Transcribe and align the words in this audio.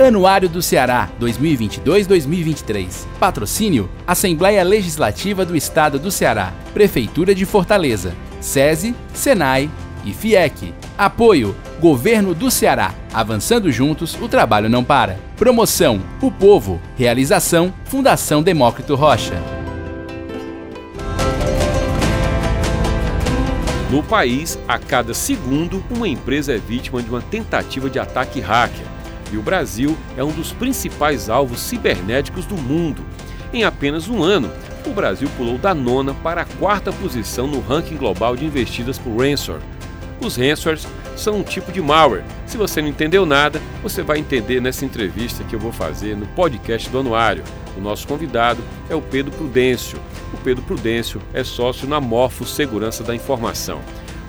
Anuário 0.00 0.48
do 0.48 0.62
Ceará 0.62 1.10
2022-2023. 1.20 3.06
Patrocínio: 3.20 3.90
Assembleia 4.06 4.64
Legislativa 4.64 5.44
do 5.44 5.54
Estado 5.54 5.98
do 5.98 6.10
Ceará, 6.10 6.52
Prefeitura 6.72 7.34
de 7.34 7.44
Fortaleza, 7.44 8.14
SESI, 8.40 8.94
Senai 9.12 9.70
e 10.04 10.12
FIEC. 10.12 10.74
Apoio: 10.96 11.54
Governo 11.78 12.34
do 12.34 12.50
Ceará. 12.50 12.94
Avançando 13.12 13.70
juntos, 13.70 14.16
o 14.20 14.28
trabalho 14.28 14.68
não 14.68 14.82
para. 14.82 15.18
Promoção: 15.36 16.00
O 16.22 16.30
Povo. 16.30 16.80
Realização: 16.96 17.72
Fundação 17.84 18.42
Demócrito 18.42 18.94
Rocha. 18.94 19.40
No 23.90 24.02
país, 24.02 24.58
a 24.66 24.78
cada 24.78 25.12
segundo, 25.12 25.84
uma 25.90 26.08
empresa 26.08 26.54
é 26.54 26.56
vítima 26.56 27.02
de 27.02 27.10
uma 27.10 27.20
tentativa 27.20 27.90
de 27.90 27.98
ataque 27.98 28.40
hacker. 28.40 28.91
E 29.32 29.36
o 29.38 29.42
Brasil 29.42 29.96
é 30.16 30.22
um 30.22 30.30
dos 30.30 30.52
principais 30.52 31.30
alvos 31.30 31.60
cibernéticos 31.60 32.44
do 32.44 32.56
mundo. 32.56 33.02
Em 33.52 33.64
apenas 33.64 34.08
um 34.08 34.22
ano, 34.22 34.50
o 34.86 34.90
Brasil 34.90 35.28
pulou 35.36 35.56
da 35.56 35.74
nona 35.74 36.12
para 36.12 36.42
a 36.42 36.44
quarta 36.44 36.92
posição 36.92 37.46
no 37.46 37.60
ranking 37.60 37.96
global 37.96 38.36
de 38.36 38.44
investidas 38.44 38.98
por 38.98 39.16
ransomware. 39.16 39.62
Os 40.20 40.36
ransomwares 40.36 40.86
são 41.16 41.38
um 41.38 41.42
tipo 41.42 41.72
de 41.72 41.80
malware. 41.80 42.24
Se 42.46 42.56
você 42.56 42.80
não 42.82 42.88
entendeu 42.88 43.24
nada, 43.24 43.60
você 43.82 44.02
vai 44.02 44.18
entender 44.18 44.60
nessa 44.60 44.84
entrevista 44.84 45.44
que 45.44 45.54
eu 45.54 45.60
vou 45.60 45.72
fazer 45.72 46.16
no 46.16 46.26
podcast 46.26 46.88
do 46.90 46.98
Anuário. 46.98 47.42
O 47.76 47.80
nosso 47.80 48.06
convidado 48.06 48.62
é 48.90 48.94
o 48.94 49.00
Pedro 49.00 49.32
Prudêncio. 49.32 49.98
O 50.32 50.36
Pedro 50.38 50.62
Prudêncio 50.62 51.20
é 51.32 51.42
sócio 51.42 51.88
na 51.88 52.00
Morfo 52.00 52.44
Segurança 52.44 53.02
da 53.02 53.14
Informação. 53.14 53.80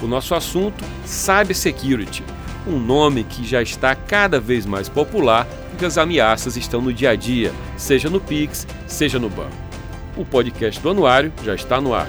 O 0.02 0.08
nosso 0.08 0.34
assunto, 0.36 0.84
Cybersecurity, 1.06 2.24
um 2.68 2.80
nome 2.80 3.24
que 3.24 3.46
já 3.46 3.62
está 3.62 3.96
cada 3.96 4.40
vez 4.40 4.66
mais 4.66 4.88
popular 4.88 5.48
porque 5.70 5.86
as 5.86 5.98
ameaças 5.98 6.56
estão 6.56 6.82
no 6.82 6.94
dia 6.94 7.10
a 7.10 7.16
dia, 7.16 7.52
seja 7.76 8.10
no 8.10 8.20
Pix, 8.20 8.68
seja 8.88 9.20
no 9.20 9.30
banco. 9.30 9.52
O 10.16 10.24
podcast 10.24 10.80
do 10.80 10.90
Anuário 10.90 11.34
já 11.44 11.56
está 11.56 11.82
no 11.82 11.94
ar. 11.94 12.08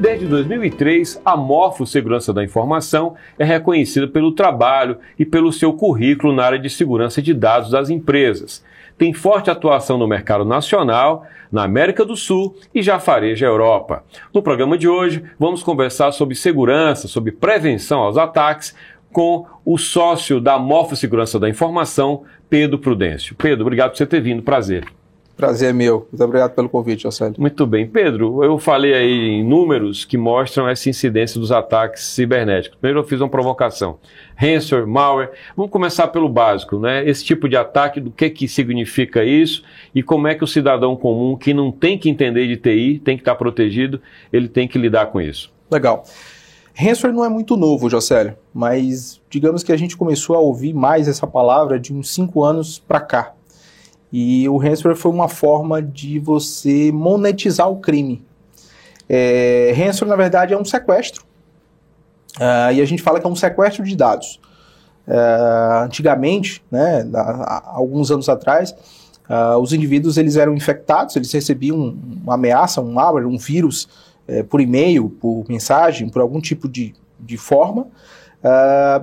Desde 0.00 0.26
2003, 0.26 1.20
a 1.22 1.36
Morfo 1.36 1.86
Segurança 1.86 2.32
da 2.32 2.42
Informação 2.42 3.16
é 3.38 3.44
reconhecida 3.44 4.08
pelo 4.08 4.32
trabalho 4.32 4.96
e 5.18 5.26
pelo 5.26 5.52
seu 5.52 5.74
currículo 5.74 6.32
na 6.32 6.42
área 6.42 6.58
de 6.58 6.70
segurança 6.70 7.20
de 7.20 7.34
dados 7.34 7.70
das 7.70 7.90
empresas. 7.90 8.64
Tem 9.00 9.14
forte 9.14 9.50
atuação 9.50 9.96
no 9.96 10.06
mercado 10.06 10.44
nacional, 10.44 11.26
na 11.50 11.64
América 11.64 12.04
do 12.04 12.14
Sul 12.14 12.54
e 12.74 12.82
já 12.82 13.00
fareja 13.00 13.46
a 13.46 13.48
Europa. 13.48 14.04
No 14.30 14.42
programa 14.42 14.76
de 14.76 14.86
hoje, 14.86 15.24
vamos 15.38 15.62
conversar 15.62 16.12
sobre 16.12 16.34
segurança, 16.34 17.08
sobre 17.08 17.32
prevenção 17.32 18.00
aos 18.00 18.18
ataques, 18.18 18.76
com 19.10 19.46
o 19.64 19.78
sócio 19.78 20.38
da 20.38 20.58
Morfo 20.58 20.94
Segurança 20.96 21.40
da 21.40 21.48
Informação, 21.48 22.24
Pedro 22.50 22.78
Prudêncio. 22.78 23.34
Pedro, 23.36 23.62
obrigado 23.62 23.92
por 23.92 23.96
você 23.96 24.04
ter 24.04 24.20
vindo. 24.20 24.42
Prazer. 24.42 24.84
Prazer 25.40 25.70
é 25.70 25.72
meu. 25.72 26.06
Muito 26.12 26.22
obrigado 26.22 26.54
pelo 26.54 26.68
convite, 26.68 27.04
Jocélio. 27.04 27.34
Muito 27.38 27.66
bem. 27.66 27.86
Pedro, 27.86 28.44
eu 28.44 28.58
falei 28.58 28.92
aí 28.92 29.28
em 29.30 29.42
números 29.42 30.04
que 30.04 30.18
mostram 30.18 30.68
essa 30.68 30.90
incidência 30.90 31.40
dos 31.40 31.50
ataques 31.50 32.04
cibernéticos. 32.04 32.76
Primeiro 32.78 33.00
eu 33.00 33.04
fiz 33.04 33.22
uma 33.22 33.28
provocação. 33.28 33.98
Ransomware, 34.36 34.86
malware. 34.86 35.30
Vamos 35.56 35.72
começar 35.72 36.08
pelo 36.08 36.28
básico, 36.28 36.78
né? 36.78 37.08
Esse 37.08 37.24
tipo 37.24 37.48
de 37.48 37.56
ataque, 37.56 38.00
do 38.00 38.10
que, 38.10 38.28
que 38.28 38.46
significa 38.46 39.24
isso 39.24 39.62
e 39.94 40.02
como 40.02 40.28
é 40.28 40.34
que 40.34 40.44
o 40.44 40.46
cidadão 40.46 40.94
comum, 40.94 41.34
que 41.34 41.54
não 41.54 41.72
tem 41.72 41.96
que 41.96 42.10
entender 42.10 42.46
de 42.46 42.58
TI, 42.58 43.00
tem 43.02 43.16
que 43.16 43.22
estar 43.22 43.34
protegido, 43.34 43.98
ele 44.30 44.46
tem 44.46 44.68
que 44.68 44.76
lidar 44.76 45.06
com 45.06 45.22
isso. 45.22 45.50
Legal. 45.70 46.04
Ransomware 46.74 47.16
não 47.16 47.24
é 47.24 47.30
muito 47.30 47.56
novo, 47.56 47.88
Jocélio, 47.88 48.36
mas 48.52 49.22
digamos 49.30 49.62
que 49.62 49.72
a 49.72 49.76
gente 49.78 49.96
começou 49.96 50.36
a 50.36 50.38
ouvir 50.38 50.74
mais 50.74 51.08
essa 51.08 51.26
palavra 51.26 51.80
de 51.80 51.94
uns 51.94 52.12
cinco 52.12 52.44
anos 52.44 52.78
para 52.78 53.00
cá. 53.00 53.32
E 54.12 54.48
o 54.48 54.56
ransomware 54.56 54.96
foi 54.96 55.12
uma 55.12 55.28
forma 55.28 55.80
de 55.80 56.18
você 56.18 56.90
monetizar 56.92 57.70
o 57.70 57.76
crime. 57.76 58.24
É, 59.08 59.72
ransomware, 59.76 60.10
na 60.10 60.16
verdade, 60.16 60.54
é 60.54 60.58
um 60.58 60.64
sequestro. 60.64 61.24
Uh, 62.36 62.72
e 62.72 62.80
a 62.80 62.84
gente 62.84 63.02
fala 63.02 63.20
que 63.20 63.26
é 63.26 63.30
um 63.30 63.36
sequestro 63.36 63.84
de 63.84 63.96
dados. 63.96 64.40
Uh, 65.06 65.84
antigamente, 65.84 66.62
né, 66.70 67.08
há, 67.14 67.72
alguns 67.74 68.10
anos 68.10 68.28
atrás, 68.28 68.74
uh, 69.28 69.58
os 69.58 69.72
indivíduos 69.72 70.16
eles 70.16 70.36
eram 70.36 70.54
infectados, 70.54 71.16
eles 71.16 71.32
recebiam 71.32 71.96
uma 72.22 72.34
ameaça, 72.34 72.80
um 72.80 72.92
malware, 72.92 73.26
um 73.26 73.38
vírus 73.38 73.88
por 74.48 74.60
e-mail, 74.60 75.10
por 75.10 75.44
mensagem, 75.48 76.08
por 76.08 76.22
algum 76.22 76.40
tipo 76.40 76.68
de, 76.68 76.94
de 77.18 77.36
forma, 77.36 77.88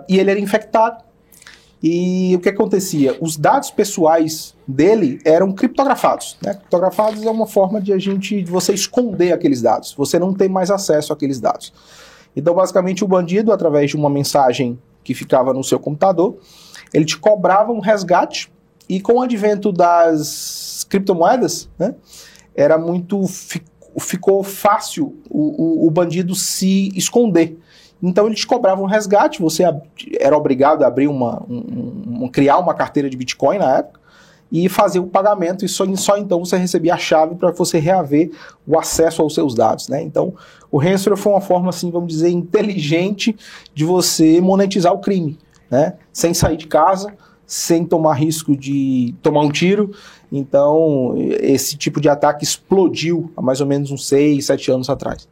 e 0.08 0.18
ele 0.18 0.32
era 0.32 0.40
infectado 0.40 1.04
e 1.82 2.36
o 2.36 2.40
que 2.40 2.50
acontecia? 2.50 3.16
Os 3.22 3.38
dados 3.38 3.70
pessoais 3.70 4.56
dele 4.68 5.20
eram 5.24 5.52
criptografados. 5.52 6.38
Né? 6.42 6.54
Criptografados 6.54 7.24
é 7.24 7.30
uma 7.30 7.46
forma 7.46 7.80
de 7.80 7.94
a 7.94 8.00
gente, 8.00 8.42
de 8.42 8.52
você 8.52 8.74
esconder 8.74 9.32
aqueles 9.32 9.62
dados. 9.62 9.94
Você 9.94 10.18
não 10.18 10.34
tem 10.34 10.50
mais 10.50 10.72
acesso 10.72 11.14
àqueles 11.14 11.40
dados. 11.40 11.72
Então, 12.36 12.54
basicamente, 12.54 13.04
o 13.04 13.08
bandido, 13.08 13.52
através 13.52 13.92
de 13.92 13.96
uma 13.96 14.10
mensagem 14.10 14.78
que 15.04 15.14
ficava 15.14 15.54
no 15.54 15.64
seu 15.64 15.80
computador, 15.80 16.38
ele 16.94 17.06
te 17.06 17.18
cobrava 17.18 17.72
um 17.72 17.80
resgate 17.80 18.52
e 18.90 19.00
com 19.00 19.14
o 19.14 19.22
advento 19.22 19.72
das 19.72 20.86
criptomoedas, 20.90 21.70
né, 21.78 21.96
era 22.56 22.78
muito 22.78 23.24
ficou 24.00 24.44
fácil 24.44 25.18
o, 25.30 25.84
o, 25.84 25.88
o 25.88 25.92
bandido 25.92 26.36
se 26.36 26.92
esconder. 26.96 27.58
Então 28.02 28.28
eles 28.28 28.46
cobravam 28.46 28.86
um 28.86 28.88
resgate, 28.88 29.42
você 29.42 29.64
era 30.20 30.38
obrigado 30.38 30.84
a 30.84 30.88
abrir 30.88 31.08
uma, 31.08 31.44
um, 31.50 32.24
um, 32.24 32.28
criar 32.28 32.58
uma 32.60 32.74
carteira 32.74 33.10
de 33.10 33.18
Bitcoin 33.18 33.58
na 33.58 33.78
época 33.78 34.00
e 34.52 34.70
fazer 34.70 35.00
o 35.00 35.08
pagamento 35.08 35.66
e 35.66 35.68
só, 35.68 35.84
só 35.96 36.18
então 36.18 36.44
você 36.44 36.58
recebia 36.58 36.94
a 36.94 36.98
chave 36.98 37.36
para 37.36 37.52
você 37.52 37.80
reaver 37.80 38.32
o 38.66 38.80
acesso 38.80 39.22
aos 39.22 39.34
seus 39.34 39.54
dados, 39.54 39.90
né? 39.90 40.02
Então 40.02 40.34
o 40.72 40.78
ransomware 40.78 41.20
foi 41.20 41.34
uma 41.34 41.42
forma 41.42 41.70
assim, 41.70 41.92
vamos 41.92 42.14
dizer, 42.14 42.30
inteligente 42.30 43.36
de 43.74 43.84
você 43.84 44.40
monetizar 44.40 44.94
o 44.94 45.00
crime, 45.00 45.38
né? 45.70 45.96
Sem 46.14 46.34
sair 46.34 46.56
de 46.56 46.68
casa, 46.68 47.14
sem 47.46 47.84
tomar 47.84 48.14
risco 48.14 48.56
de 48.56 49.14
tomar 49.22 49.42
um 49.42 49.52
tiro. 49.52 49.92
Então 50.32 51.16
esse 51.42 51.76
tipo 51.76 52.00
de 52.00 52.08
ataque 52.08 52.44
explodiu 52.44 53.32
há 53.36 53.42
mais 53.42 53.60
ou 53.60 53.68
menos 53.68 53.92
uns 53.92 54.08
6, 54.08 54.46
7 54.46 54.72
anos 54.72 54.90
atrás. 54.90 55.28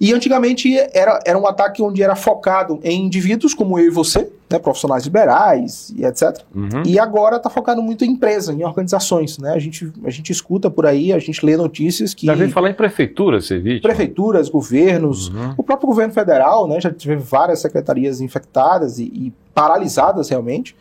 E 0.00 0.12
antigamente 0.12 0.76
era, 0.92 1.20
era 1.24 1.38
um 1.38 1.46
ataque 1.46 1.82
onde 1.82 2.02
era 2.02 2.14
focado 2.14 2.78
em 2.82 3.04
indivíduos 3.04 3.54
como 3.54 3.78
eu 3.78 3.86
e 3.86 3.90
você, 3.90 4.30
né, 4.50 4.58
profissionais 4.58 5.04
liberais 5.04 5.92
e 5.96 6.04
etc. 6.04 6.42
Uhum. 6.54 6.82
E 6.84 6.98
agora 6.98 7.36
está 7.36 7.48
focado 7.48 7.82
muito 7.82 8.04
em 8.04 8.10
empresa, 8.10 8.52
em 8.52 8.64
organizações. 8.64 9.38
Né? 9.38 9.52
A, 9.52 9.58
gente, 9.58 9.92
a 10.04 10.10
gente 10.10 10.30
escuta 10.30 10.70
por 10.70 10.86
aí, 10.86 11.12
a 11.12 11.18
gente 11.18 11.44
lê 11.44 11.56
notícias 11.56 12.14
que. 12.14 12.26
Já 12.26 12.34
vem 12.34 12.48
falar 12.48 12.70
em 12.70 12.74
prefeituras, 12.74 13.46
você 13.46 13.58
viu? 13.58 13.80
Prefeituras, 13.80 14.48
governos, 14.48 15.28
uhum. 15.28 15.54
o 15.56 15.62
próprio 15.62 15.88
governo 15.88 16.12
federal, 16.12 16.68
né, 16.68 16.80
já 16.80 16.90
teve 16.90 17.16
várias 17.16 17.60
secretarias 17.60 18.20
infectadas 18.20 18.98
e, 18.98 19.04
e 19.04 19.32
paralisadas 19.54 20.28
realmente 20.28 20.76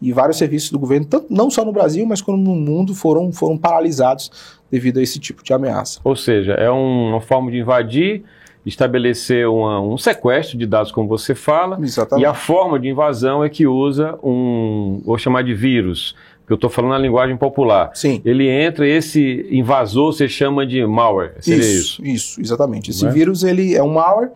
e 0.00 0.12
vários 0.12 0.38
serviços 0.38 0.70
do 0.70 0.78
governo, 0.78 1.06
tanto, 1.06 1.26
não 1.28 1.50
só 1.50 1.64
no 1.64 1.72
Brasil, 1.72 2.06
mas 2.06 2.22
como 2.22 2.38
no 2.38 2.54
mundo, 2.54 2.94
foram, 2.94 3.30
foram 3.32 3.58
paralisados 3.58 4.30
devido 4.70 4.98
a 4.98 5.02
esse 5.02 5.18
tipo 5.18 5.42
de 5.42 5.52
ameaça. 5.52 6.00
Ou 6.02 6.16
seja, 6.16 6.52
é 6.52 6.70
uma 6.70 7.20
forma 7.20 7.50
de 7.50 7.58
invadir 7.58 8.24
estabelecer 8.64 9.48
uma, 9.48 9.80
um 9.80 9.96
sequestro 9.96 10.58
de 10.58 10.66
dados, 10.66 10.92
como 10.92 11.08
você 11.08 11.34
fala, 11.34 11.78
Exatamente. 11.80 12.22
e 12.22 12.26
a 12.26 12.34
forma 12.34 12.78
de 12.78 12.88
invasão 12.88 13.42
é 13.42 13.48
que 13.48 13.66
usa 13.66 14.18
um, 14.22 15.00
vou 15.04 15.16
chamar 15.16 15.42
de 15.42 15.54
vírus, 15.54 16.14
que 16.46 16.52
eu 16.52 16.56
estou 16.56 16.68
falando 16.68 16.90
na 16.90 16.98
linguagem 16.98 17.36
popular. 17.36 17.90
Sim. 17.94 18.20
Ele 18.24 18.48
entra, 18.48 18.86
esse 18.86 19.46
invasor 19.50 20.12
você 20.12 20.28
chama 20.28 20.66
de 20.66 20.84
malware, 20.84 21.34
seria 21.40 21.60
isso? 21.60 22.02
Isso, 22.02 22.02
isso 22.02 22.40
exatamente. 22.40 22.90
Esse 22.90 23.06
é? 23.06 23.10
vírus 23.10 23.44
ele 23.44 23.74
é 23.74 23.82
um 23.82 23.94
malware 23.94 24.30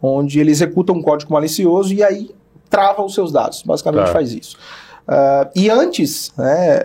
onde 0.00 0.38
ele 0.38 0.50
executa 0.50 0.92
um 0.92 1.02
código 1.02 1.32
malicioso 1.32 1.92
e 1.92 2.02
aí 2.02 2.30
trava 2.70 3.02
os 3.02 3.14
seus 3.14 3.32
dados, 3.32 3.62
basicamente 3.62 4.06
tá. 4.06 4.12
faz 4.12 4.32
isso. 4.32 4.56
Uh, 5.08 5.48
e 5.56 5.70
antes, 5.70 6.32
né, 6.36 6.82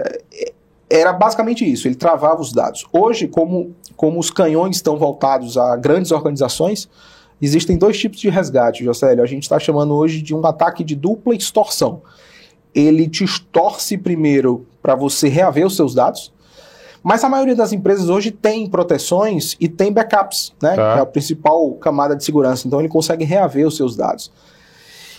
era 0.95 1.11
basicamente 1.11 1.69
isso, 1.69 1.87
ele 1.87 1.95
travava 1.95 2.39
os 2.39 2.51
dados. 2.51 2.85
Hoje, 2.93 3.27
como, 3.27 3.75
como 3.95 4.19
os 4.19 4.29
canhões 4.29 4.75
estão 4.75 4.95
voltados 4.95 5.57
a 5.57 5.75
grandes 5.75 6.11
organizações, 6.11 6.87
existem 7.41 7.77
dois 7.77 7.97
tipos 7.97 8.19
de 8.19 8.29
resgate, 8.29 8.83
Jocélio. 8.83 9.23
A 9.23 9.27
gente 9.27 9.43
está 9.43 9.57
chamando 9.57 9.95
hoje 9.95 10.21
de 10.21 10.35
um 10.35 10.45
ataque 10.45 10.83
de 10.83 10.95
dupla 10.95 11.33
extorsão. 11.33 12.03
Ele 12.75 13.09
te 13.09 13.23
extorce 13.23 13.97
primeiro 13.97 14.67
para 14.83 14.93
você 14.93 15.27
reaver 15.27 15.65
os 15.65 15.75
seus 15.75 15.95
dados, 15.95 16.31
mas 17.01 17.23
a 17.23 17.29
maioria 17.29 17.55
das 17.55 17.73
empresas 17.73 18.07
hoje 18.07 18.29
tem 18.29 18.69
proteções 18.69 19.57
e 19.59 19.67
tem 19.67 19.91
backups, 19.91 20.53
né? 20.61 20.75
Tá. 20.75 20.93
Que 20.93 20.99
é 20.99 21.01
a 21.01 21.05
principal 21.05 21.71
camada 21.73 22.15
de 22.15 22.23
segurança. 22.23 22.67
Então 22.67 22.79
ele 22.79 22.87
consegue 22.87 23.25
reaver 23.25 23.67
os 23.67 23.75
seus 23.75 23.95
dados. 23.95 24.31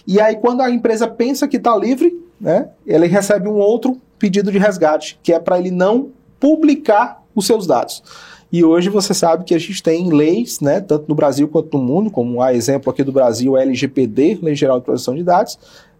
E 0.06 0.20
aí, 0.20 0.36
quando 0.36 0.60
a 0.60 0.70
empresa 0.70 1.08
pensa 1.08 1.48
que 1.48 1.56
está 1.56 1.76
livre, 1.76 2.16
né, 2.40 2.68
ele 2.86 3.06
recebe 3.06 3.48
um 3.48 3.56
outro 3.56 4.00
pedido 4.24 4.50
de 4.50 4.56
resgate, 4.56 5.18
que 5.22 5.34
é 5.34 5.38
para 5.38 5.58
ele 5.58 5.70
não 5.70 6.08
publicar 6.40 7.22
os 7.34 7.46
seus 7.46 7.66
dados. 7.66 8.02
E 8.50 8.64
hoje 8.64 8.88
você 8.88 9.12
sabe 9.12 9.44
que 9.44 9.54
a 9.54 9.58
gente 9.58 9.82
tem 9.82 10.10
leis, 10.10 10.60
né, 10.60 10.80
tanto 10.80 11.04
no 11.06 11.14
Brasil 11.14 11.46
quanto 11.46 11.76
no 11.76 11.84
mundo, 11.84 12.10
como 12.10 12.40
a 12.40 12.54
exemplo 12.54 12.90
aqui 12.90 13.04
do 13.04 13.12
Brasil, 13.12 13.54
LGPD, 13.54 14.38
Lei 14.40 14.54
Geral 14.54 14.78
de 14.78 14.86
Proteção 14.86 15.14
de 15.14 15.22
Dados, 15.22 15.58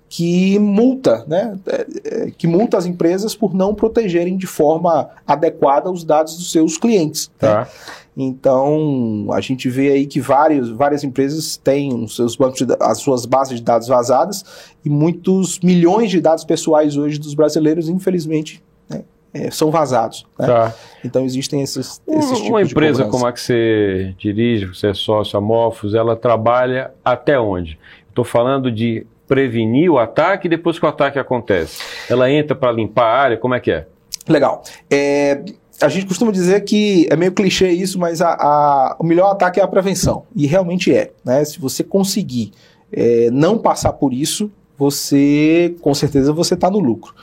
que 0.09 0.59
multa, 0.59 1.23
né, 1.29 1.59
é, 1.67 1.87
é, 2.05 2.31
que 2.31 2.47
multa 2.47 2.79
as 2.79 2.87
empresas 2.87 3.35
por 3.35 3.53
não 3.53 3.75
protegerem 3.75 4.39
de 4.39 4.47
forma 4.47 5.11
adequada 5.27 5.91
os 5.91 6.03
dados 6.03 6.39
dos 6.39 6.51
seus 6.51 6.79
clientes. 6.79 7.31
Né? 7.43 7.49
Tá. 7.49 7.61
Né? 7.61 7.67
Então, 8.17 9.27
a 9.33 9.41
gente 9.41 9.69
vê 9.69 9.91
aí 9.91 10.07
que 10.07 10.21
vários, 10.21 10.71
várias 10.71 11.03
empresas 11.03 11.57
têm 11.57 11.93
os 11.93 12.15
seus 12.15 12.37
bancos, 12.37 12.65
de, 12.65 12.77
as 12.81 12.99
suas 12.99 13.27
bases 13.27 13.59
de 13.59 13.65
dados 13.65 13.89
vazadas 13.89 14.45
e 14.85 14.89
muitos 14.89 15.59
milhões 15.61 16.11
de 16.11 16.21
dados 16.21 16.45
pessoais 16.45 16.97
hoje 16.97 17.19
dos 17.19 17.35
brasileiros, 17.35 17.89
infelizmente, 17.89 18.63
né, 18.89 19.03
é, 19.33 19.51
são 19.51 19.71
vazados. 19.71 20.25
Né? 20.39 20.47
Tá. 20.47 20.75
Então, 21.05 21.25
existem 21.25 21.63
esses, 21.63 22.01
esses 22.07 22.39
tipos 22.39 22.49
Uma 22.49 22.63
empresa 22.63 23.05
como 23.07 23.27
a 23.27 23.33
que 23.33 23.41
você 23.41 24.15
dirige, 24.17 24.67
você 24.67 24.89
é 24.89 24.95
sócio, 24.95 25.37
a 25.37 25.41
Morphos, 25.41 25.93
ela 25.95 26.15
trabalha 26.15 26.93
até 27.05 27.39
onde? 27.39 27.79
Estou 28.09 28.25
falando 28.25 28.71
de 28.71 29.05
prevenir 29.27 29.91
o 29.91 29.99
ataque 29.99 30.49
depois 30.49 30.79
que 30.79 30.87
o 30.87 30.89
ataque 30.89 31.19
acontece? 31.19 31.83
Ela 32.09 32.31
entra 32.31 32.55
para 32.55 32.71
limpar 32.71 33.07
a 33.07 33.23
área? 33.23 33.37
Como 33.37 33.55
é 33.55 33.61
que 33.61 33.73
é? 33.73 33.87
Legal. 34.29 34.63
É, 34.89 35.43
a 35.81 35.89
gente 35.89 36.07
costuma 36.07 36.31
dizer 36.31 36.63
que 36.63 37.07
é 37.11 37.17
meio 37.17 37.33
clichê 37.33 37.71
isso, 37.71 37.99
mas 37.99 38.21
a, 38.21 38.31
a, 38.31 38.97
o 38.99 39.05
melhor 39.05 39.31
ataque 39.31 39.61
é 39.61 39.63
a 39.63 39.69
prevenção. 39.69 40.25
E 40.35 40.47
realmente 40.47 40.95
é. 40.95 41.13
Né? 41.25 41.45
Se 41.45 41.59
você 41.59 41.83
conseguir 41.83 42.53
é, 42.93 43.29
não 43.31 43.59
passar 43.59 43.93
por 43.95 44.13
isso, 44.13 44.51
você, 44.79 45.75
com 45.81 45.95
certeza, 45.95 46.33
você 46.33 46.55
está 46.55 46.71
no 46.71 46.79
lucro 46.79 47.15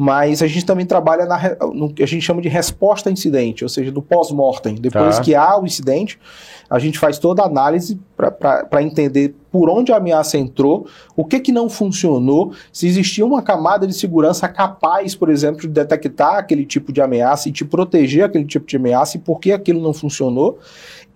mas 0.00 0.42
a 0.42 0.46
gente 0.46 0.64
também 0.64 0.86
trabalha 0.86 1.26
na, 1.26 1.56
no 1.74 1.92
que 1.92 2.04
a 2.04 2.06
gente 2.06 2.22
chama 2.24 2.40
de 2.40 2.48
resposta 2.48 3.10
a 3.10 3.12
incidente, 3.12 3.64
ou 3.64 3.68
seja, 3.68 3.90
do 3.90 4.00
pós-mortem. 4.00 4.76
Depois 4.76 5.16
tá. 5.16 5.22
que 5.22 5.34
há 5.34 5.60
o 5.60 5.66
incidente, 5.66 6.20
a 6.70 6.78
gente 6.78 7.00
faz 7.00 7.18
toda 7.18 7.42
a 7.42 7.46
análise 7.46 7.98
para 8.16 8.80
entender 8.80 9.34
por 9.50 9.70
onde 9.70 9.92
a 9.92 9.96
ameaça 9.96 10.36
entrou, 10.36 10.86
o 11.16 11.24
que, 11.24 11.40
que 11.40 11.52
não 11.52 11.68
funcionou, 11.68 12.52
se 12.72 12.86
existia 12.86 13.24
uma 13.24 13.42
camada 13.42 13.86
de 13.86 13.94
segurança 13.94 14.48
capaz, 14.48 15.14
por 15.14 15.30
exemplo, 15.30 15.62
de 15.62 15.68
detectar 15.68 16.36
aquele 16.36 16.64
tipo 16.64 16.92
de 16.92 17.00
ameaça 17.00 17.48
e 17.48 17.52
te 17.52 17.64
proteger 17.64 18.24
aquele 18.24 18.44
tipo 18.44 18.66
de 18.66 18.76
ameaça 18.76 19.16
e 19.16 19.20
por 19.20 19.40
que 19.40 19.52
aquilo 19.52 19.80
não 19.80 19.94
funcionou 19.94 20.58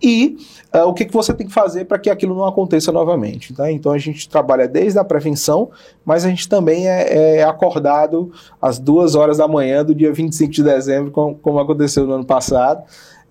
e 0.03 0.35
uh, 0.75 0.81
o 0.81 0.93
que, 0.93 1.05
que 1.05 1.13
você 1.13 1.33
tem 1.33 1.47
que 1.47 1.53
fazer 1.53 1.85
para 1.85 1.97
que 1.97 2.09
aquilo 2.09 2.35
não 2.35 2.45
aconteça 2.45 2.91
novamente. 2.91 3.53
Tá? 3.53 3.71
Então 3.71 3.93
a 3.93 3.97
gente 3.97 4.27
trabalha 4.27 4.67
desde 4.67 4.99
a 4.99 5.03
prevenção, 5.03 5.71
mas 6.03 6.25
a 6.25 6.29
gente 6.29 6.49
também 6.49 6.89
é, 6.89 7.37
é 7.37 7.43
acordado 7.43 8.29
às 8.61 8.77
duas 8.77 9.15
horas 9.15 9.37
da 9.37 9.47
manhã 9.47 9.83
do 9.85 9.95
dia 9.95 10.11
25 10.11 10.51
de 10.51 10.61
dezembro, 10.61 11.09
como, 11.09 11.35
como 11.35 11.57
aconteceu 11.59 12.05
no 12.05 12.13
ano 12.13 12.25
passado. 12.25 12.83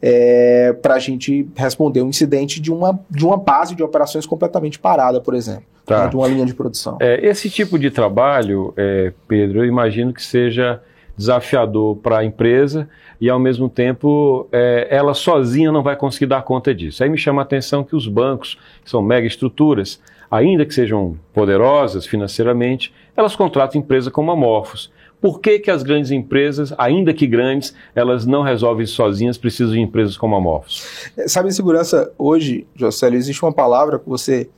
É, 0.05 0.75
para 0.83 0.95
a 0.95 0.99
gente 0.99 1.49
responder 1.55 2.03
um 2.03 2.09
incidente 2.09 2.61
de 2.61 2.73
uma, 2.73 2.99
de 3.09 3.25
uma 3.25 3.37
base 3.37 3.75
de 3.75 3.85
operações 3.85 4.27
completamente 4.27 4.77
parada, 4.77 5.21
por 5.21 5.33
exemplo, 5.33 5.63
tá. 5.87 6.05
né, 6.05 6.11
de 6.11 6.17
uma 6.17 6.27
linha 6.27 6.45
de 6.45 6.53
produção. 6.53 6.99
É, 7.01 7.25
esse 7.25 7.49
tipo 7.49 7.79
de 7.79 7.89
trabalho, 7.89 8.75
é, 8.77 9.13
Pedro, 9.29 9.61
eu 9.61 9.65
imagino 9.65 10.13
que 10.13 10.23
seja 10.23 10.83
desafiador 11.17 11.97
para 11.97 12.19
a 12.19 12.25
empresa 12.25 12.89
e, 13.21 13.31
ao 13.31 13.39
mesmo 13.39 13.69
tempo, 13.69 14.49
é, 14.51 14.89
ela 14.91 15.15
sozinha 15.15 15.71
não 15.71 15.83
vai 15.83 15.95
conseguir 15.95 16.27
dar 16.27 16.43
conta 16.43 16.75
disso. 16.75 17.05
Aí 17.05 17.09
me 17.09 17.19
chama 17.19 17.43
a 17.43 17.45
atenção 17.45 17.85
que 17.85 17.95
os 17.95 18.09
bancos, 18.09 18.59
que 18.83 18.91
são 18.91 19.01
mega 19.01 19.27
estruturas, 19.27 20.01
ainda 20.31 20.65
que 20.65 20.75
sejam 20.75 21.17
poderosas 21.33 22.07
financeiramente, 22.07 22.93
elas 23.17 23.37
contratam 23.37 23.81
empresas 23.81 24.13
como 24.13 24.31
a 24.33 24.37
Morphos. 24.37 24.91
Por 25.23 25.41
que, 25.41 25.61
que 25.61 25.71
as 25.71 25.85
grandes 25.85 26.11
empresas, 26.11 26.75
ainda 26.77 27.15
que 27.15 27.29
grandes, 27.29 27.73
elas 27.95 28.27
não 28.27 28.43
resolvem 28.43 28.85
sozinhas, 28.85 29.39
precisam 29.39 29.73
de 29.73 29.81
empresas 29.81 30.17
como 30.17 30.35
a 30.35 30.41
Morphos? 30.41 30.85
É, 31.17 31.29
sabe, 31.29 31.49
em 31.49 31.53
segurança, 31.53 32.13
hoje, 32.19 32.67
Jocélio, 32.75 33.17
existe 33.17 33.41
uma 33.41 33.53
palavra 33.53 34.01
que 34.01 34.09
você, 34.09 34.51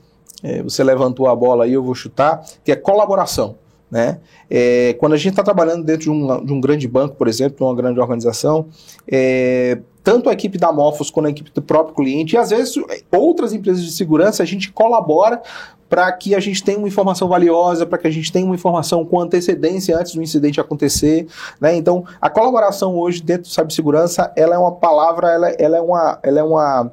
é, 0.43 0.63
você 0.63 0.83
levantou 0.83 1.29
a 1.29 1.37
bola 1.37 1.65
aí, 1.65 1.75
eu 1.75 1.83
vou 1.83 1.95
chutar, 1.95 2.43
que 2.65 2.73
é 2.73 2.77
colaboração. 2.77 3.57
Né? 3.95 4.19
É, 4.51 4.97
quando 4.99 5.13
a 5.13 5.17
gente 5.17 5.31
está 5.31 5.43
trabalhando 5.45 5.85
dentro 5.85 6.03
de 6.03 6.11
um, 6.11 6.45
de 6.45 6.53
um, 6.53 6.61
grande 6.61 6.89
banco, 6.89 7.15
por 7.15 7.29
exemplo, 7.29 7.59
de 7.59 7.63
uma 7.63 7.77
grande 7.77 8.01
organização, 8.01 8.67
é, 9.07 9.79
tanto 10.03 10.29
a 10.29 10.33
equipe 10.33 10.59
da 10.59 10.73
Morphos 10.73 11.13
quanto 11.13 11.27
a 11.27 11.31
equipe 11.31 11.53
do 11.55 11.63
próprio 11.63 11.95
cliente, 11.95 12.35
e 12.35 12.37
às 12.37 12.51
vezes 12.51 12.75
outras 13.13 13.53
empresas 13.53 13.85
de 13.85 13.93
segurança, 13.93 14.43
a 14.43 14.47
gente 14.47 14.73
colabora 14.73 15.41
para 15.89 16.11
que 16.11 16.35
a 16.35 16.41
gente 16.41 16.65
tenha 16.65 16.77
uma 16.77 16.89
informação 16.89 17.29
valiosa, 17.29 17.87
para 17.87 17.99
que 17.99 18.09
a 18.09 18.11
gente 18.11 18.33
tenha 18.33 18.45
uma 18.45 18.57
informação 18.57 19.05
com 19.05 19.21
antecedência 19.21 19.97
antes 19.97 20.13
do 20.13 20.21
incidente 20.21 20.61
acontecer. 20.61 21.29
Né? 21.61 21.77
Então, 21.77 22.05
a 22.21 22.29
colaboração 22.29 22.99
hoje 22.99 23.23
dentro 23.23 23.45
do 23.45 23.49
cibersegurança, 23.49 24.33
ela 24.35 24.57
é 24.57 24.59
uma 24.59 24.73
palavra, 24.73 25.31
ela, 25.31 25.51
ela 25.51 25.77
é 25.77 25.81
uma. 25.81 26.19
Ela 26.21 26.41
é 26.41 26.43
uma 26.43 26.91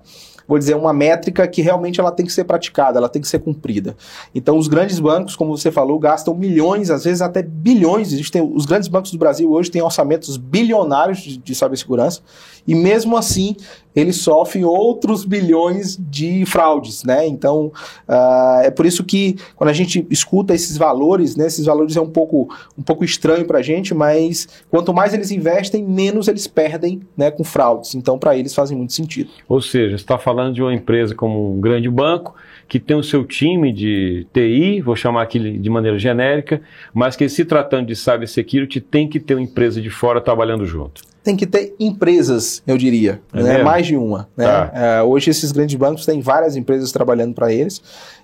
vou 0.52 0.60
dizer, 0.60 0.76
uma 0.76 0.92
métrica 0.92 1.48
que 1.48 1.62
realmente 1.62 2.02
ela 2.02 2.12
tem 2.12 2.26
que 2.26 2.32
ser 2.34 2.44
praticada, 2.44 2.98
ela 2.98 3.08
tem 3.08 3.22
que 3.22 3.28
ser 3.30 3.40
cumprida. 3.40 3.96
Então, 4.36 4.58
os 4.58 4.68
grandes 4.68 5.00
bancos, 5.00 5.34
como 5.34 5.56
você 5.56 5.72
falou, 5.72 5.98
gastam 5.98 6.36
milhões, 6.36 6.90
às 6.90 7.06
vezes 7.06 7.22
até 7.22 7.42
bilhões. 7.42 8.12
Existem, 8.12 8.42
os 8.42 8.66
grandes 8.66 8.90
bancos 8.90 9.12
do 9.12 9.18
Brasil 9.18 9.50
hoje 9.50 9.72
têm 9.72 9.82
orçamentos 9.82 10.36
bilionários 10.36 11.20
de, 11.20 11.38
de 11.38 11.56
cibersegurança 11.56 12.20
e 12.68 12.76
mesmo 12.76 13.16
assim 13.16 13.56
ele 13.96 14.14
sofre 14.14 14.64
outros 14.64 15.26
bilhões 15.26 15.98
de 16.00 16.46
fraudes, 16.46 17.04
né? 17.04 17.28
Então, 17.28 17.72
uh, 18.08 18.62
é 18.64 18.72
por 18.72 18.86
isso 18.86 19.04
que 19.04 19.36
quando 19.56 19.70
a 19.70 19.74
gente 19.74 20.06
escuta 20.10 20.54
esses 20.54 20.78
valores, 20.78 21.36
né, 21.36 21.48
esses 21.48 21.66
valores 21.66 21.96
é 21.96 22.02
um 22.02 22.10
pouco, 22.10 22.48
um 22.78 22.82
pouco 22.82 23.04
estranho 23.04 23.46
para 23.46 23.60
a 23.60 23.62
gente, 23.62 23.94
mas 23.94 24.48
quanto 24.70 24.94
mais 24.94 25.14
eles 25.14 25.32
investem, 25.32 25.84
menos 25.84 26.28
eles 26.28 26.48
perdem 26.48 27.02
né, 27.16 27.30
com 27.32 27.44
fraudes. 27.44 27.96
Então, 27.96 28.18
para 28.18 28.36
eles 28.38 28.54
fazem 28.54 28.78
muito 28.78 28.94
sentido. 28.94 29.30
Ou 29.48 29.62
seja, 29.62 29.96
está 29.96 30.18
falando 30.18 30.54
de 30.54 30.62
uma 30.62 30.74
empresa 30.74 31.14
como 31.14 31.54
um 31.54 31.60
grande 31.60 31.90
banco, 31.90 32.36
que 32.68 32.80
tem 32.80 32.96
o 32.96 33.04
seu 33.04 33.26
time 33.26 33.74
de 33.74 34.26
TI, 34.32 34.82
vou 34.82 34.96
chamar 34.96 35.24
aqui 35.24 35.40
de 35.40 35.70
maneira 35.70 36.00
genérica, 36.00 36.62
mas 36.94 37.16
que 37.16 37.28
se 37.28 37.44
tratando 37.44 37.88
de 37.88 37.96
cybersecurity 37.96 38.80
tem 38.80 39.10
que 39.10 39.20
ter 39.20 39.36
uma 39.36 39.44
empresa 39.44 39.82
de 39.82 39.90
fora 39.90 40.22
trabalhando 40.22 40.66
junto 40.66 41.11
tem 41.24 41.36
que 41.36 41.46
ter 41.46 41.76
empresas, 41.80 42.64
eu 42.66 42.78
diria, 42.78 43.22
é 43.34 43.44
né? 43.44 43.64
mais 43.64 43.86
de 43.86 43.96
uma. 43.96 44.28
Né? 44.36 44.46
Tá. 44.46 44.72
É, 44.74 45.04
hoje 45.04 45.30
esses 45.30 45.52
grandes 45.52 45.76
bancos 45.76 46.06
têm 46.06 46.20
várias 46.22 46.56
empresas 46.56 46.92
trabalhando 46.92 47.34
para 47.34 47.54
eles 47.54 47.82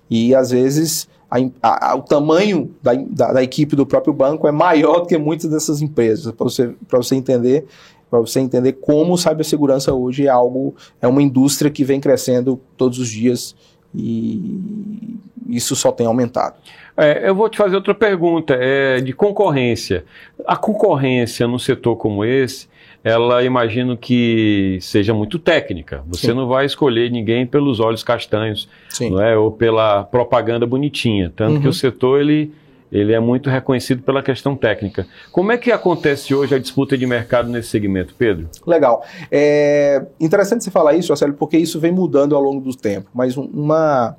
e 0.10 0.34
às 0.34 0.52
vezes 0.52 1.08
a, 1.30 1.92
a, 1.92 1.96
o 1.96 2.02
tamanho 2.02 2.74
da, 2.82 2.94
da, 2.94 3.34
da, 3.34 3.44
equipe 3.44 3.76
do 3.76 3.86
próprio 3.86 4.14
banco 4.14 4.48
é 4.48 4.52
maior 4.52 5.02
do 5.02 5.08
que 5.08 5.18
muitas 5.18 5.50
dessas 5.50 5.82
empresas, 5.82 6.32
para 6.32 6.44
você, 6.44 6.74
você 6.90 7.16
entender 7.16 7.66
para 8.10 8.20
você 8.22 8.40
entender 8.40 8.74
como 8.74 9.18
cibersegurança 9.18 9.94
hoje 9.94 10.28
é 10.28 10.30
algo, 10.30 10.74
é 11.02 11.08
uma 11.08 11.22
indústria 11.22 11.70
que 11.70 11.84
vem 11.84 12.00
crescendo 12.00 12.58
todos 12.78 13.00
os 13.00 13.10
dias 13.10 13.54
e 13.94 15.20
isso 15.50 15.76
só 15.76 15.92
tem 15.92 16.08
aumentado. 16.08 16.56
É, 16.96 17.30
eu 17.30 17.36
vou 17.36 17.50
te 17.50 17.58
fazer 17.58 17.76
outra 17.76 17.94
pergunta, 17.94 18.56
é 18.58 19.02
de 19.02 19.14
concorrência. 19.14 20.06
A 20.46 20.56
concorrência 20.56 21.48
num 21.48 21.60
setor 21.60 21.96
como 21.96 22.24
esse, 22.24 22.68
ela 23.04 23.44
imagino 23.44 23.96
que 23.96 24.78
seja 24.82 25.14
muito 25.14 25.40
técnica. 25.40 26.04
Você 26.08 26.28
Sim. 26.28 26.34
não 26.34 26.48
vai 26.48 26.66
escolher 26.66 27.10
ninguém 27.10 27.46
pelos 27.46 27.80
olhos 27.80 28.04
castanhos, 28.04 28.68
Sim. 28.90 29.12
não 29.12 29.22
é, 29.22 29.38
ou 29.38 29.52
pela 29.52 30.04
propaganda 30.04 30.66
bonitinha. 30.66 31.32
Tanto 31.36 31.56
uhum. 31.56 31.62
que 31.62 31.68
o 31.68 31.74
setor 31.74 32.22
ele 32.22 32.52
ele 32.92 33.14
é 33.14 33.20
muito 33.20 33.50
reconhecido 33.50 34.02
pela 34.02 34.24
questão 34.24 34.56
técnica. 34.56 35.06
Como 35.32 35.52
é 35.52 35.58
que 35.58 35.72
acontece 35.72 36.34
hoje 36.34 36.56
a 36.56 36.60
disputa 36.60 36.98
de 36.98 37.06
mercado 37.06 37.50
nesse 37.50 37.70
segmento, 37.70 38.16
Pedro? 38.18 38.50
Legal. 38.66 39.04
É 39.30 40.06
interessante 40.20 40.64
você 40.64 40.72
falar 40.72 40.96
isso, 40.96 41.10
Marcelo, 41.10 41.34
porque 41.34 41.58
isso 41.58 41.80
vem 41.80 41.92
mudando 41.92 42.36
ao 42.36 42.42
longo 42.42 42.62
do 42.62 42.76
tempo. 42.76 43.10
Mas 43.14 43.36
uma, 43.36 44.16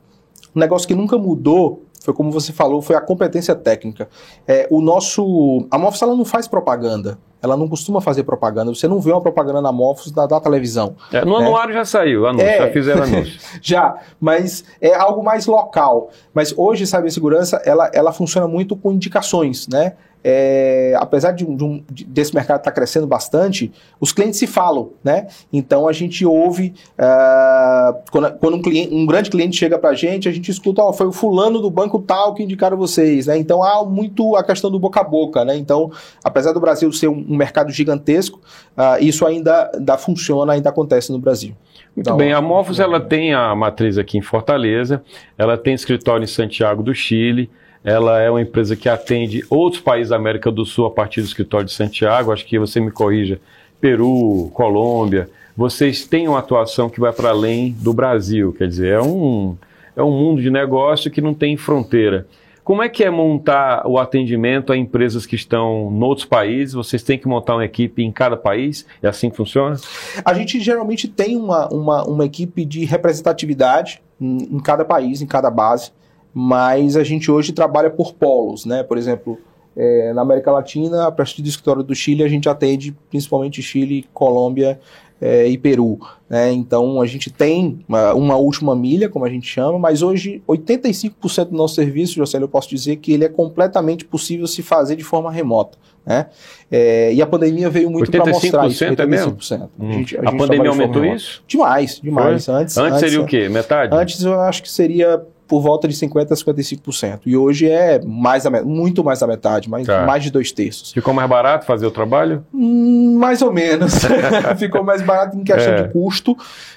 um 0.55 0.61
negócio 0.61 0.87
que 0.87 0.95
nunca 0.95 1.17
mudou 1.17 1.83
foi 2.01 2.15
como 2.15 2.31
você 2.31 2.53
falou, 2.53 2.81
foi 2.81 2.97
a 2.97 3.01
competência 3.01 3.55
técnica. 3.55 4.09
É, 4.47 4.67
o 4.71 4.81
nosso. 4.81 5.67
A 5.71 5.77
ela 5.77 6.15
não 6.15 6.25
faz 6.25 6.47
propaganda. 6.47 7.19
Ela 7.43 7.57
não 7.57 7.69
costuma 7.69 8.01
fazer 8.01 8.25
propaganda. 8.25 8.75
Você 8.75 8.89
não 8.89 9.01
vê 9.01 9.13
uma 9.13 9.21
propaganda 9.21 9.61
na 9.61 9.71
Mofos 9.71 10.11
da, 10.11 10.27
da 10.27 10.41
televisão. 10.41 10.97
É, 11.13 11.25
no 11.25 11.39
né? 11.39 11.47
anuário 11.47 11.73
já 11.73 11.85
saiu, 11.85 12.27
anúncio, 12.27 12.49
é, 12.49 12.59
já 12.59 12.71
fizeram 12.71 13.03
anúncio. 13.05 13.41
já, 13.63 13.97
mas 14.21 14.65
é 14.81 14.95
algo 14.95 15.23
mais 15.23 15.47
local. 15.47 16.11
Mas 16.35 16.53
hoje, 16.57 16.87
sabe, 16.87 17.09
a 17.09 17.11
segurança, 17.11 17.63
ela, 17.65 17.91
ela 17.95 18.13
funciona 18.13 18.49
muito 18.49 18.75
com 18.77 18.93
indicações, 18.93 19.69
né? 19.69 19.95
É, 20.31 20.93
apesar 20.99 21.33
de, 21.33 21.43
de 21.43 21.65
um, 21.65 21.83
desse 21.89 22.35
mercado 22.35 22.59
estar 22.59 22.71
tá 22.71 22.75
crescendo 22.75 23.07
bastante, 23.07 23.73
os 23.99 24.13
clientes 24.13 24.39
se 24.39 24.47
falam, 24.47 24.91
né? 25.03 25.27
Então 25.51 25.89
a 25.89 25.93
gente 25.93 26.27
ouve 26.27 26.75
uh, 26.99 27.99
quando, 28.11 28.33
quando 28.35 28.57
um, 28.59 28.61
cliente, 28.61 28.95
um, 28.95 29.07
grande 29.07 29.31
cliente 29.31 29.57
chega 29.57 29.79
para 29.79 29.89
a 29.89 29.95
gente, 29.95 30.29
a 30.29 30.33
gente 30.33 30.51
escuta, 30.51 30.83
oh, 30.83 30.93
foi 30.93 31.07
o 31.07 31.13
fulano 31.13 31.63
do 31.63 31.71
banco 31.71 31.99
tal 31.99 32.35
que 32.35 32.43
indicaram 32.43 32.77
vocês, 32.77 33.27
né? 33.27 33.39
Então 33.39 33.63
há 33.63 33.83
muito 33.87 34.37
a 34.37 34.45
questão 34.45 34.71
do 34.71 34.79
boca 34.79 35.01
a 35.01 35.05
boca, 35.05 35.47
né? 35.47 35.57
Então, 35.57 35.91
apesar 36.23 36.53
do 36.53 36.61
Brasil 36.61 36.93
ser 36.93 37.09
um, 37.09 37.25
um 37.27 37.35
mercado 37.35 37.73
gigantesco, 37.73 38.39
uh, 38.77 39.03
isso 39.03 39.25
ainda, 39.25 39.71
ainda 39.73 39.97
funciona, 39.97 40.53
ainda 40.53 40.69
acontece 40.69 41.11
no 41.11 41.19
Brasil. 41.19 41.55
Muito 41.97 42.07
então, 42.07 42.19
bem, 42.19 42.35
a 42.35 42.43
Morphos 42.43 42.79
ela 42.79 43.01
tem 43.01 43.33
a 43.33 43.55
matriz 43.55 43.97
aqui 43.97 44.19
em 44.19 44.23
Fortaleza, 44.23 45.03
ela 45.39 45.57
tem 45.57 45.73
escritório 45.73 46.25
em 46.25 46.29
Santiago 46.29 46.83
do 46.83 46.95
Chile, 46.95 47.49
ela 47.83 48.21
é 48.21 48.31
uma 48.31 48.43
empresa 48.43 48.77
que 48.77 48.89
atende 48.89 49.45
outros 49.49 49.81
países 49.81 50.11
da 50.11 50.17
América 50.17 50.51
do 50.51 50.65
Sul 50.67 50.87
a 50.87 50.91
partir 50.91 51.21
do 51.21 51.27
escritório 51.27 51.67
de 51.67 51.73
Santiago. 51.73 52.33
Acho 52.33 52.45
que 52.45 52.59
você 52.59 52.81
me 52.81 52.91
corrija: 52.91 53.41
Peru, 53.81 54.51
Colômbia, 54.53 55.31
vocês 55.57 56.07
têm 56.07 56.29
uma 56.29 56.39
atuação 56.39 56.89
que 56.89 57.01
vai 57.01 57.13
para 57.13 57.31
além 57.31 57.73
do 57.73 57.93
Brasil, 57.93 58.53
quer 58.53 58.69
dizer, 58.69 58.93
é 58.95 59.03
um, 59.03 59.57
é 59.97 60.03
um 60.03 60.11
mundo 60.11 60.41
de 60.41 60.51
negócio 60.51 61.11
que 61.11 61.21
não 61.21 61.35
tem 61.35 61.57
fronteira. 61.57 62.27
Como 62.69 62.83
é 62.83 62.89
que 62.89 63.03
é 63.03 63.09
montar 63.09 63.87
o 63.87 63.99
atendimento 63.99 64.73
a 64.73 64.77
empresas 64.77 65.25
que 65.25 65.35
estão 65.35 65.91
em 65.91 66.03
outros 66.03 66.27
países? 66.27 66.75
Vocês 66.75 67.03
têm 67.03 67.19
que 67.19 67.27
montar 67.27 67.55
uma 67.55 67.65
equipe 67.65 68.05
em 68.05 68.13
cada 68.13 68.37
país? 68.37 68.85
É 69.03 69.09
assim 69.09 69.31
que 69.31 69.37
funciona? 69.39 69.77
A 70.23 70.35
gente 70.35 70.61
geralmente 70.61 71.09
tem 71.09 71.35
uma, 71.35 71.67
uma, 71.73 72.05
uma 72.05 72.27
equipe 72.27 72.67
de 72.67 72.85
representatividade 72.85 74.03
em, 74.21 74.55
em 74.55 74.61
cada 74.61 74.85
país, 74.85 75.23
em 75.23 75.27
cada 75.27 75.51
base, 75.51 75.93
mas 76.33 76.97
a 76.97 77.05
gente 77.05 77.31
hoje 77.31 77.53
trabalha 77.53 77.91
por 77.91 78.15
polos, 78.15 78.65
né? 78.65 78.83
Por 78.83 78.99
exemplo, 78.99 79.39
é, 79.77 80.13
na 80.13 80.23
América 80.23 80.51
Latina, 80.51 81.07
a 81.07 81.13
partir 81.13 81.41
do 81.41 81.49
escritório 81.49 81.83
do 81.83 81.95
Chile, 81.95 82.23
a 82.25 82.29
gente 82.29 82.49
atende 82.49 82.95
principalmente 83.09 83.63
Chile, 83.63 84.05
Colômbia 84.13 84.81
é, 85.21 85.47
e 85.47 85.57
Peru. 85.57 85.99
Né? 86.29 86.53
Então 86.53 87.01
a 87.01 87.07
gente 87.07 87.31
tem 87.31 87.79
uma, 87.89 88.13
uma, 88.15 88.37
última 88.37 88.75
milha, 88.75 89.09
como 89.09 89.25
a 89.25 89.29
gente 89.29 89.47
chama, 89.47 89.79
mas 89.79 90.03
hoje 90.03 90.43
85% 90.49 91.47
do 91.47 91.57
nosso 91.57 91.75
serviço, 91.75 92.15
José, 92.15 92.39
eu 92.39 92.49
posso 92.49 92.69
dizer 92.69 92.97
que 92.97 93.13
ele 93.13 93.25
é 93.25 93.29
completamente 93.29 94.05
possível 94.05 94.47
se 94.47 94.63
fazer 94.63 94.97
de 94.97 95.05
forma 95.05 95.31
remota. 95.31 95.79
Né? 96.05 96.27
É, 96.71 97.13
e 97.13 97.21
a 97.21 97.27
pandemia 97.27 97.69
veio 97.69 97.91
muito 97.91 98.11
para 98.11 98.27
mostrar 98.27 98.67
isso. 98.67 98.85
85% 98.85 99.01
é 99.01 99.07
mesmo? 99.07 99.37
Hum. 99.79 99.89
A, 99.89 99.93
gente, 99.93 100.17
a, 100.17 100.29
a 100.29 100.37
pandemia 100.37 100.71
aumentou 100.71 101.05
isso? 101.05 101.43
Demais, 101.47 102.01
demais. 102.03 102.49
Antes, 102.49 102.77
antes, 102.77 102.79
antes 102.79 103.01
seria 103.01 103.21
o 103.21 103.27
quê? 103.27 103.49
Metade? 103.49 103.95
Antes 103.95 104.23
eu 104.23 104.41
acho 104.41 104.63
que 104.63 104.71
seria 104.71 105.23
por 105.49 105.63
volta 105.63 105.89
de 105.89 105.95
50% 105.95 106.31
a 106.31 106.35
55%. 106.35 107.21
E 107.25 107.37
hoje 107.37 107.69
é 107.69 108.01
mais 108.05 108.45
a, 108.45 108.51
muito 108.63 109.03
mais 109.03 109.21
da 109.21 109.27
metade, 109.27 109.69
mais, 109.69 109.87
tá. 109.87 110.05
mais 110.05 110.23
de 110.23 110.31
dois 110.31 110.53
terços. 110.53 110.93
Ficou 110.93 111.15
mais 111.15 111.29
barato 111.29 111.65
fazer 111.65 111.87
o 111.87 111.91
trabalho? 111.91 112.45
Hum, 112.53 113.17
mais 113.19 113.41
ou 113.41 113.51
menos. 113.51 113.95
Ficou 114.59 114.85
mais 114.85 115.01
barato 115.01 115.37
em 115.37 115.43
questão 115.43 115.73
é. 115.73 115.83
de 115.83 115.93
custo, 115.93 116.37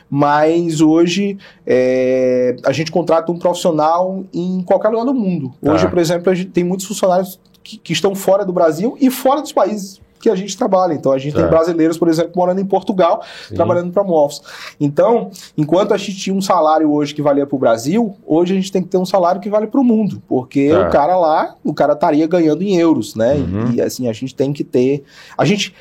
mas 0.10 0.80
hoje 0.80 1.38
é, 1.68 2.56
a 2.66 2.72
gente 2.72 2.92
contrata 2.92 3.30
um 3.32 3.38
profissional 3.38 4.24
em 4.34 4.63
qualquer 4.63 4.88
lugar 4.88 5.06
do 5.06 5.13
mundo. 5.13 5.54
Tá. 5.62 5.74
Hoje, 5.74 5.88
por 5.90 6.00
exemplo, 6.00 6.32
a 6.32 6.34
gente 6.34 6.51
tem 6.51 6.63
muitos 6.63 6.86
funcionários 6.86 7.40
que, 7.62 7.78
que 7.78 7.92
estão 7.92 8.16
fora 8.16 8.46
do 8.46 8.54
Brasil 8.54 8.98
e 9.01 9.12
fora 9.12 9.42
dos 9.42 9.51
países 9.51 10.00
que 10.22 10.30
a 10.30 10.36
gente 10.36 10.56
trabalha. 10.56 10.94
Então, 10.94 11.12
a 11.12 11.18
gente 11.18 11.34
certo. 11.34 11.44
tem 11.44 11.50
brasileiros, 11.50 11.98
por 11.98 12.08
exemplo, 12.08 12.32
morando 12.36 12.62
em 12.62 12.66
Portugal, 12.66 13.24
Sim. 13.48 13.56
trabalhando 13.56 13.92
para 13.92 14.04
Morphos. 14.04 14.42
Então, 14.80 15.32
enquanto 15.58 15.94
a 15.94 15.98
gente 15.98 16.16
tinha 16.16 16.36
um 16.36 16.42
salário 16.42 16.92
hoje 16.92 17.13
que 17.13 17.22
valia 17.22 17.46
para 17.46 17.56
o 17.56 17.60
Brasil, 17.60 18.16
hoje 18.25 18.54
a 18.54 18.56
gente 18.56 18.72
tem 18.72 18.82
que 18.82 18.90
ter 18.90 18.98
um 18.98 19.06
salário 19.06 19.42
que 19.42 19.50
vale 19.50 19.68
para 19.68 19.80
o 19.80 19.84
mundo, 19.84 20.22
porque 20.28 20.70
certo. 20.70 20.88
o 20.88 20.92
cara 20.92 21.18
lá, 21.18 21.56
o 21.63 21.74
cara 21.74 21.94
estaria 21.94 22.28
ganhando 22.28 22.62
em 22.62 22.78
euros, 22.78 23.16
né? 23.16 23.34
Uhum. 23.34 23.74
E, 23.74 23.82
assim, 23.82 24.08
a 24.08 24.13
gente 24.13 24.36
tem 24.36 24.54
que 24.54 24.63
ter... 24.63 25.04
A 25.38 25.44
gente... 25.44 25.74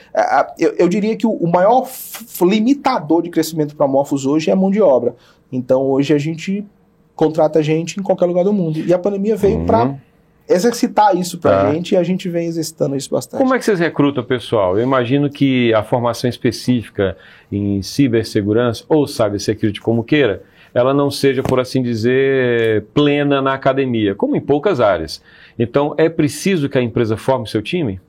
Eu, 0.58 0.72
eu 0.78 0.88
diria 0.88 1.16
que 1.16 1.26
o 1.26 1.46
maior 1.46 1.86
limitador 2.42 3.22
de 3.22 3.30
crescimento 3.30 3.76
para 3.76 3.86
Morphos 3.86 4.26
hoje 4.26 4.50
é 4.50 4.52
a 4.52 4.56
mão 4.56 4.70
de 4.70 4.80
obra. 4.80 5.14
Então, 5.52 5.82
hoje 5.82 6.14
a 6.14 6.18
gente 6.18 6.66
contrata 7.14 7.62
gente 7.62 8.00
em 8.00 8.02
qualquer 8.02 8.24
lugar 8.24 8.44
do 8.44 8.52
mundo. 8.52 8.78
E 8.78 8.94
a 8.94 8.98
pandemia 8.98 9.36
veio 9.36 9.58
uhum. 9.58 9.66
para 9.66 9.94
exercitar 10.48 11.16
isso 11.16 11.38
para 11.38 11.60
a 11.60 11.64
tá. 11.64 11.72
gente 11.72 11.92
e 11.92 11.96
a 11.96 12.02
gente 12.02 12.28
vem 12.28 12.46
exercitando 12.46 12.96
isso 12.96 13.10
bastante. 13.10 13.40
Como 13.40 13.54
é 13.54 13.58
que 13.58 13.64
vocês 13.64 13.78
recrutam 13.78 14.24
pessoal? 14.24 14.76
Eu 14.76 14.82
imagino 14.82 15.30
que 15.30 15.72
a 15.74 15.82
formação 15.82 16.28
específica 16.28 17.16
em 17.50 17.82
cibersegurança 17.82 18.84
ou 18.88 19.06
cybersecurity, 19.06 19.80
como 19.80 20.02
queira, 20.02 20.42
ela 20.72 20.94
não 20.94 21.10
seja, 21.10 21.42
por 21.42 21.58
assim 21.58 21.82
dizer, 21.82 22.84
plena 22.94 23.42
na 23.42 23.54
academia, 23.54 24.14
como 24.14 24.36
em 24.36 24.40
poucas 24.40 24.80
áreas. 24.80 25.22
Então, 25.58 25.94
é 25.98 26.08
preciso 26.08 26.68
que 26.68 26.78
a 26.78 26.82
empresa 26.82 27.16
forme 27.16 27.48
seu 27.48 27.60
time? 27.60 28.00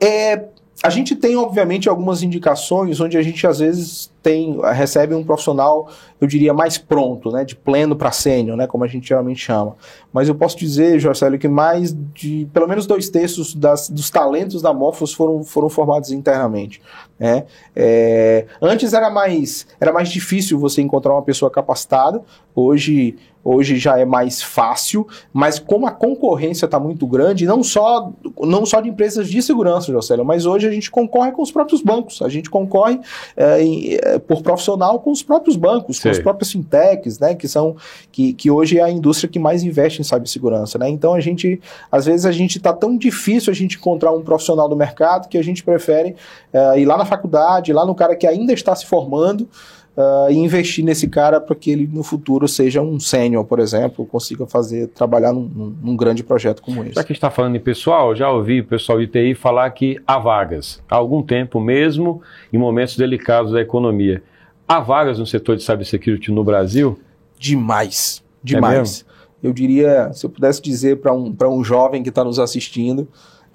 É, 0.00 0.44
a 0.84 0.90
gente 0.90 1.16
tem, 1.16 1.34
obviamente, 1.34 1.88
algumas 1.88 2.22
indicações 2.22 3.00
onde 3.00 3.16
a 3.16 3.22
gente 3.22 3.46
às 3.46 3.58
vezes 3.58 4.12
tem, 4.22 4.60
recebe 4.74 5.14
um 5.14 5.24
profissional, 5.24 5.88
eu 6.20 6.26
diria, 6.26 6.52
mais 6.52 6.76
pronto, 6.76 7.32
né, 7.32 7.42
de 7.42 7.56
pleno 7.56 7.96
para 7.96 8.12
sênior, 8.12 8.54
né, 8.54 8.66
como 8.66 8.84
a 8.84 8.86
gente 8.86 9.08
geralmente 9.08 9.40
chama. 9.40 9.76
Mas 10.12 10.28
eu 10.28 10.34
posso 10.34 10.58
dizer, 10.58 10.98
Jorcélio, 10.98 11.38
que 11.38 11.48
mais 11.48 11.96
de, 12.12 12.46
pelo 12.52 12.68
menos 12.68 12.86
dois 12.86 13.08
terços 13.08 13.54
das, 13.54 13.88
dos 13.88 14.10
talentos 14.10 14.60
da 14.60 14.74
Morphos 14.74 15.14
foram, 15.14 15.42
foram 15.42 15.70
formados 15.70 16.10
internamente. 16.10 16.82
Né. 17.18 17.46
É, 17.74 18.44
antes 18.60 18.92
era 18.92 19.08
mais, 19.08 19.66
era 19.80 19.90
mais 19.90 20.10
difícil 20.10 20.58
você 20.58 20.82
encontrar 20.82 21.14
uma 21.14 21.22
pessoa 21.22 21.50
capacitada, 21.50 22.20
hoje 22.54 23.16
hoje 23.44 23.76
já 23.76 23.98
é 23.98 24.04
mais 24.04 24.42
fácil, 24.42 25.06
mas 25.32 25.58
como 25.58 25.86
a 25.86 25.90
concorrência 25.90 26.64
está 26.64 26.80
muito 26.80 27.06
grande, 27.06 27.44
não 27.44 27.62
só, 27.62 28.10
não 28.40 28.64
só 28.64 28.80
de 28.80 28.88
empresas 28.88 29.28
de 29.28 29.42
segurança, 29.42 29.92
Jocélio, 29.92 30.24
mas 30.24 30.46
hoje 30.46 30.66
a 30.66 30.70
gente 30.70 30.90
concorre 30.90 31.32
com 31.32 31.42
os 31.42 31.52
próprios 31.52 31.82
bancos, 31.82 32.22
a 32.22 32.28
gente 32.28 32.48
concorre 32.48 32.98
é, 33.36 33.62
em, 33.62 33.98
é, 34.02 34.18
por 34.18 34.42
profissional 34.42 34.98
com 35.00 35.10
os 35.10 35.22
próprios 35.22 35.56
bancos, 35.56 36.00
com 36.00 36.08
as 36.08 36.18
próprias 36.18 36.50
fintechs, 36.50 37.18
né, 37.18 37.34
que 37.34 37.46
são 37.46 37.76
que, 38.10 38.32
que 38.32 38.50
hoje 38.50 38.78
é 38.78 38.82
a 38.82 38.90
indústria 38.90 39.28
que 39.28 39.38
mais 39.38 39.62
investe 39.62 40.00
em 40.00 40.04
cibersegurança, 40.04 40.78
né? 40.78 40.88
Então 40.88 41.14
a 41.14 41.20
gente, 41.20 41.60
às 41.90 42.06
vezes 42.06 42.24
a 42.24 42.32
gente 42.32 42.58
está 42.58 42.72
tão 42.72 42.96
difícil 42.96 43.50
a 43.50 43.54
gente 43.54 43.76
encontrar 43.76 44.12
um 44.12 44.22
profissional 44.22 44.68
do 44.68 44.76
mercado 44.76 45.28
que 45.28 45.36
a 45.36 45.42
gente 45.42 45.62
prefere 45.62 46.14
é, 46.52 46.80
ir 46.80 46.84
lá 46.84 46.96
na 46.96 47.04
faculdade, 47.04 47.72
lá 47.72 47.84
no 47.84 47.94
cara 47.94 48.14
que 48.16 48.26
ainda 48.26 48.52
está 48.52 48.74
se 48.74 48.86
formando, 48.86 49.48
Uh, 49.96 50.28
e 50.28 50.34
investir 50.34 50.84
nesse 50.84 51.06
cara 51.06 51.40
para 51.40 51.54
que 51.54 51.70
ele 51.70 51.86
no 51.86 52.02
futuro 52.02 52.48
seja 52.48 52.82
um 52.82 52.98
sênior, 52.98 53.44
por 53.44 53.60
exemplo, 53.60 54.04
consiga 54.04 54.44
fazer 54.44 54.88
trabalhar 54.88 55.32
num, 55.32 55.76
num, 55.80 55.96
grande 55.96 56.24
projeto 56.24 56.60
como 56.62 56.82
esse. 56.82 56.94
Já 56.94 57.04
que 57.04 57.12
está 57.12 57.30
falando 57.30 57.54
em 57.54 57.60
pessoal, 57.60 58.12
já 58.16 58.28
ouvi 58.28 58.60
o 58.60 58.64
pessoal 58.64 58.98
de 58.98 59.06
TI 59.06 59.36
falar 59.36 59.70
que 59.70 60.00
há 60.04 60.18
vagas, 60.18 60.82
há 60.90 60.96
algum 60.96 61.22
tempo 61.22 61.60
mesmo, 61.60 62.20
em 62.52 62.58
momentos 62.58 62.96
delicados 62.96 63.52
da 63.52 63.60
economia. 63.60 64.20
Há 64.66 64.80
vagas 64.80 65.20
no 65.20 65.26
setor 65.26 65.54
de 65.56 65.62
cybersecurity 65.62 66.32
no 66.32 66.42
Brasil? 66.42 66.98
Demais, 67.38 68.20
demais. 68.42 69.04
É 69.08 69.14
eu 69.46 69.52
diria, 69.52 70.10
se 70.14 70.24
eu 70.24 70.30
pudesse 70.30 70.62
dizer 70.62 70.96
para 70.96 71.12
um, 71.12 71.36
um 71.50 71.62
jovem 71.62 72.02
que 72.02 72.08
está 72.08 72.24
nos 72.24 72.38
assistindo, 72.38 73.06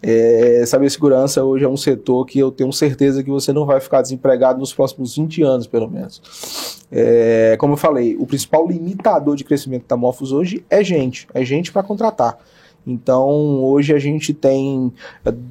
é, 0.01 0.63
cibersegurança 0.65 1.43
hoje 1.43 1.65
é 1.65 1.67
um 1.67 1.77
setor 1.77 2.25
que 2.25 2.39
eu 2.39 2.51
tenho 2.51 2.71
certeza 2.71 3.23
que 3.23 3.29
você 3.29 3.51
não 3.51 3.65
vai 3.65 3.79
ficar 3.79 4.01
desempregado 4.01 4.59
nos 4.59 4.73
próximos 4.73 5.15
20 5.15 5.41
anos, 5.43 5.67
pelo 5.67 5.89
menos. 5.89 6.85
É, 6.91 7.57
como 7.59 7.73
eu 7.73 7.77
falei, 7.77 8.15
o 8.17 8.25
principal 8.25 8.67
limitador 8.67 9.35
de 9.35 9.43
crescimento 9.43 9.85
da 9.87 9.97
Morphos 9.97 10.31
hoje 10.31 10.63
é 10.69 10.83
gente, 10.83 11.27
é 11.33 11.43
gente 11.43 11.71
para 11.71 11.83
contratar. 11.83 12.37
Então, 12.87 13.63
hoje 13.63 13.93
a 13.93 13.99
gente 13.99 14.33
tem, 14.33 14.91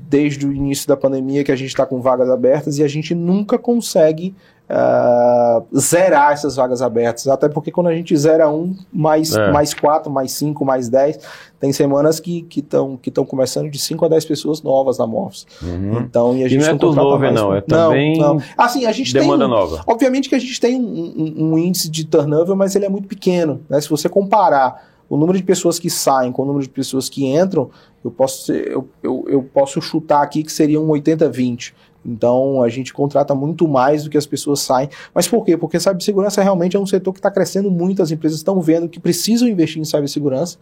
desde 0.09 0.47
o 0.47 0.53
início 0.53 0.89
da 0.89 0.97
pandemia, 0.97 1.45
que 1.45 1.53
a 1.53 1.57
gente 1.57 1.69
está 1.69 1.85
com 1.87 2.01
vagas 2.01 2.31
abertas 2.31 2.79
e 2.79 2.83
a 2.83 2.89
gente 2.89 3.15
nunca 3.15 3.59
consegue 3.59 4.35
uh, 4.69 5.79
zerar 5.79 6.33
essas 6.33 6.57
vagas 6.57 6.83
abertas. 6.83 7.27
Até 7.29 7.49
porque 7.49 7.71
quando 7.71 7.89
a 7.89 7.95
gente 7.95 8.17
zera 8.17 8.49
um, 8.49 8.77
mais, 8.93 9.35
é. 9.35 9.51
mais 9.51 9.73
quatro, 9.75 10.11
mais 10.11 10.33
cinco, 10.33 10.65
mais 10.65 10.89
dez, 10.89 11.19
tem 11.59 11.73
semanas 11.73 12.21
que 12.21 12.47
estão 12.57 12.97
que 12.97 13.11
que 13.11 13.25
começando 13.25 13.71
de 13.71 13.79
5 13.79 14.05
a 14.05 14.09
10 14.09 14.25
pessoas 14.27 14.63
novas 14.63 14.99
na 14.99 15.07
Morphs. 15.07 15.47
Uhum. 15.63 16.01
Então, 16.01 16.37
e 16.37 16.45
a 16.45 16.49
gente 16.49 16.63
e 16.63 16.67
não 16.67 16.75
é 16.75 16.79
turnover, 16.79 17.33
não, 17.33 17.55
é 17.55 17.61
também 17.61 18.19
não, 18.19 18.35
não. 18.35 18.43
Assim, 18.57 18.87
a 18.87 18.93
gente 18.93 19.13
demanda 19.13 19.45
tem, 19.45 19.55
nova. 19.55 19.83
Obviamente 19.87 20.29
que 20.29 20.35
a 20.35 20.39
gente 20.39 20.61
tem 20.61 20.77
um, 20.77 21.35
um, 21.39 21.53
um 21.53 21.59
índice 21.59 21.91
de 21.91 22.05
turnover, 22.05 22.55
mas 22.55 22.77
ele 22.77 22.85
é 22.85 22.89
muito 22.89 23.09
pequeno. 23.09 23.61
Né? 23.69 23.81
Se 23.81 23.91
você 23.91 24.09
comparar 24.09 24.87
o 25.09 25.17
número 25.17 25.39
de 25.39 25.45
pessoas 25.45 25.79
que 25.79 25.89
saem 25.89 26.31
com 26.31 26.43
o 26.43 26.45
número 26.45 26.63
de 26.63 26.71
pessoas 26.71 27.09
que 27.09 27.27
entram, 27.27 27.71
eu 28.05 28.11
posso, 28.11 28.53
eu, 28.53 28.89
eu, 29.03 29.25
eu 29.29 29.43
posso 29.43 29.81
chutar 29.81 30.23
aqui 30.23 30.43
que 30.43 30.53
seria 30.53 30.81
um 30.81 30.89
80-20. 30.89 31.73
Então 32.09 32.63
a 32.63 32.69
gente 32.69 32.93
contrata 32.93 33.35
muito 33.35 33.69
mais 33.69 34.05
do 34.05 34.11
que 34.11 34.17
as 34.17 34.27
pessoas 34.27 34.61
saem. 34.61 34.89
Mas 35.15 35.29
por 35.29 35.45
quê? 35.45 35.57
Porque 35.57 35.79
cibersegurança 35.79 36.43
realmente 36.43 36.77
é 36.77 36.81
um 36.81 36.87
setor 36.87 37.13
que 37.13 37.19
está 37.19 37.31
crescendo 37.31 37.71
muito, 37.71 38.03
as 38.03 38.11
empresas 38.11 38.39
estão 38.39 38.61
vendo 38.61 38.89
que 38.89 38.99
precisam 38.99 39.47
investir 39.47 39.81
em 39.81 39.85
cibersegurança. 39.85 40.57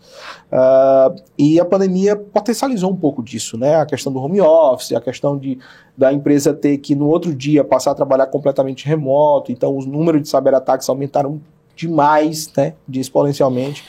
Uh, 0.50 1.20
e 1.38 1.60
a 1.60 1.64
pandemia 1.64 2.16
potencializou 2.16 2.90
um 2.90 2.96
pouco 2.96 3.22
disso, 3.22 3.56
né? 3.56 3.76
A 3.76 3.86
questão 3.86 4.12
do 4.12 4.18
home 4.18 4.40
office, 4.40 4.92
a 4.92 5.00
questão 5.00 5.38
de, 5.38 5.58
da 5.96 6.12
empresa 6.12 6.52
ter 6.52 6.78
que 6.78 6.94
no 6.94 7.08
outro 7.08 7.34
dia 7.34 7.62
passar 7.62 7.92
a 7.92 7.94
trabalhar 7.94 8.26
completamente 8.26 8.86
remoto. 8.86 9.52
Então 9.52 9.76
os 9.76 9.86
números 9.86 10.22
de 10.22 10.28
cyberataques 10.28 10.88
aumentaram 10.88 11.40
demais, 11.76 12.50
né? 12.56 12.74
De 12.88 12.98
exponencialmente. 12.98 13.84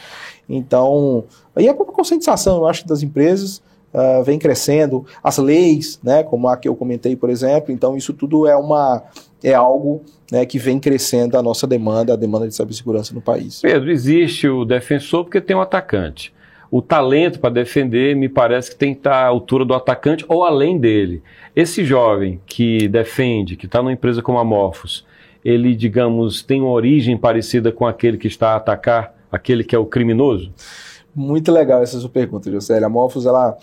Então, 0.49 1.25
aí 1.55 1.67
a 1.67 1.73
própria 1.73 1.95
conscientização, 1.95 2.57
eu 2.57 2.67
acho, 2.67 2.87
das 2.87 3.03
empresas 3.03 3.61
uh, 3.93 4.23
vem 4.23 4.39
crescendo, 4.39 5.05
as 5.23 5.37
leis, 5.37 5.99
né, 6.03 6.23
como 6.23 6.47
a 6.47 6.57
que 6.57 6.67
eu 6.67 6.75
comentei, 6.75 7.15
por 7.15 7.29
exemplo, 7.29 7.71
então 7.71 7.95
isso 7.95 8.13
tudo 8.13 8.47
é 8.47 8.55
uma 8.55 9.03
é 9.43 9.53
algo 9.53 10.01
né, 10.31 10.45
que 10.45 10.57
vem 10.57 10.79
crescendo 10.79 11.37
a 11.37 11.43
nossa 11.43 11.67
demanda, 11.67 12.13
a 12.13 12.15
demanda 12.15 12.47
de 12.47 12.55
cibersegurança 12.55 13.13
no 13.13 13.21
país. 13.21 13.61
Pedro, 13.61 13.91
existe 13.91 14.47
o 14.47 14.65
defensor 14.65 15.23
porque 15.23 15.39
tem 15.39 15.55
um 15.55 15.61
atacante. 15.61 16.33
O 16.69 16.81
talento 16.81 17.39
para 17.39 17.49
defender 17.49 18.15
me 18.15 18.27
parece 18.27 18.71
que 18.71 18.75
tem 18.75 18.93
que 18.93 18.99
estar 18.99 19.23
à 19.23 19.27
altura 19.27 19.63
do 19.63 19.73
atacante 19.73 20.25
ou 20.27 20.43
além 20.43 20.77
dele. 20.77 21.23
Esse 21.55 21.85
jovem 21.85 22.41
que 22.45 22.87
defende, 22.89 23.55
que 23.55 23.67
está 23.67 23.79
numa 23.81 23.93
empresa 23.93 24.21
como 24.21 24.37
a 24.37 24.43
Morphos, 24.43 25.05
ele, 25.45 25.73
digamos, 25.73 26.41
tem 26.41 26.59
uma 26.59 26.71
origem 26.71 27.17
parecida 27.17 27.71
com 27.71 27.87
aquele 27.87 28.17
que 28.17 28.27
está 28.27 28.49
a 28.49 28.55
atacar, 28.57 29.15
aquele 29.31 29.63
que 29.63 29.73
é 29.73 29.79
o 29.79 29.85
criminoso? 29.85 30.51
Muito 31.15 31.51
legal 31.51 31.81
essa 31.81 31.99
sua 31.99 32.09
pergunta, 32.09 32.51
José. 32.51 32.83
A 32.83 32.89
Morphos, 32.89 33.25
ela, 33.25 33.57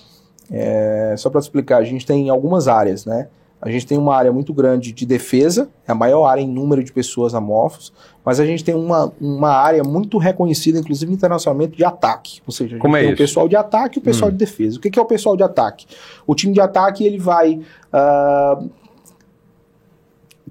é, 0.50 1.14
só 1.16 1.30
para 1.30 1.40
explicar, 1.40 1.78
a 1.78 1.84
gente 1.84 2.04
tem 2.06 2.28
algumas 2.30 2.68
áreas, 2.68 3.04
né? 3.06 3.28
A 3.62 3.70
gente 3.70 3.86
tem 3.86 3.96
uma 3.96 4.14
área 4.14 4.30
muito 4.30 4.52
grande 4.52 4.92
de 4.92 5.06
defesa, 5.06 5.70
é 5.88 5.92
a 5.92 5.94
maior 5.94 6.26
área 6.26 6.42
em 6.42 6.46
número 6.48 6.84
de 6.84 6.92
pessoas 6.92 7.34
amorfos, 7.34 7.94
mas 8.22 8.38
a 8.38 8.44
gente 8.44 8.62
tem 8.62 8.74
uma, 8.74 9.10
uma 9.18 9.48
área 9.52 9.82
muito 9.82 10.18
reconhecida, 10.18 10.78
inclusive 10.78 11.10
internacionalmente, 11.10 11.74
de 11.74 11.82
ataque. 11.82 12.42
Ou 12.46 12.52
seja, 12.52 12.72
a 12.72 12.72
gente 12.72 12.82
Como 12.82 12.94
é 12.94 13.00
tem 13.00 13.08
isso? 13.10 13.14
o 13.14 13.24
pessoal 13.24 13.48
de 13.48 13.56
ataque 13.56 13.98
e 13.98 14.00
o 14.00 14.02
pessoal 14.02 14.28
Hum. 14.28 14.32
de 14.32 14.38
defesa. 14.38 14.76
O 14.76 14.80
que 14.80 14.90
que 14.90 14.98
é 14.98 15.02
o 15.02 15.06
pessoal 15.06 15.34
de 15.34 15.42
ataque? 15.42 15.86
O 16.26 16.34
time 16.34 16.52
de 16.52 16.60
ataque 16.60 17.06
ele 17.06 17.18
vai 17.18 17.58
ah, 17.90 18.62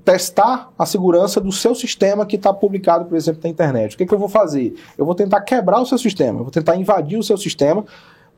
testar 0.04 0.72
a 0.78 0.86
segurança 0.86 1.40
do 1.40 1.52
seu 1.52 1.76
sistema 1.76 2.26
que 2.26 2.36
está 2.36 2.52
publicado, 2.52 3.06
por 3.06 3.16
exemplo, 3.16 3.42
na 3.44 3.50
internet. 3.50 3.94
O 3.94 3.98
que, 3.98 4.06
que 4.06 4.14
eu 4.14 4.20
vou 4.20 4.30
fazer? 4.30 4.74
Eu 4.98 5.06
vou 5.06 5.14
tentar 5.16 5.42
quebrar 5.42 5.80
o 5.80 5.86
seu 5.86 5.98
sistema, 5.98 6.40
eu 6.40 6.44
vou 6.44 6.52
tentar 6.52 6.76
invadir 6.76 7.18
o 7.18 7.24
seu 7.24 7.38
sistema 7.38 7.86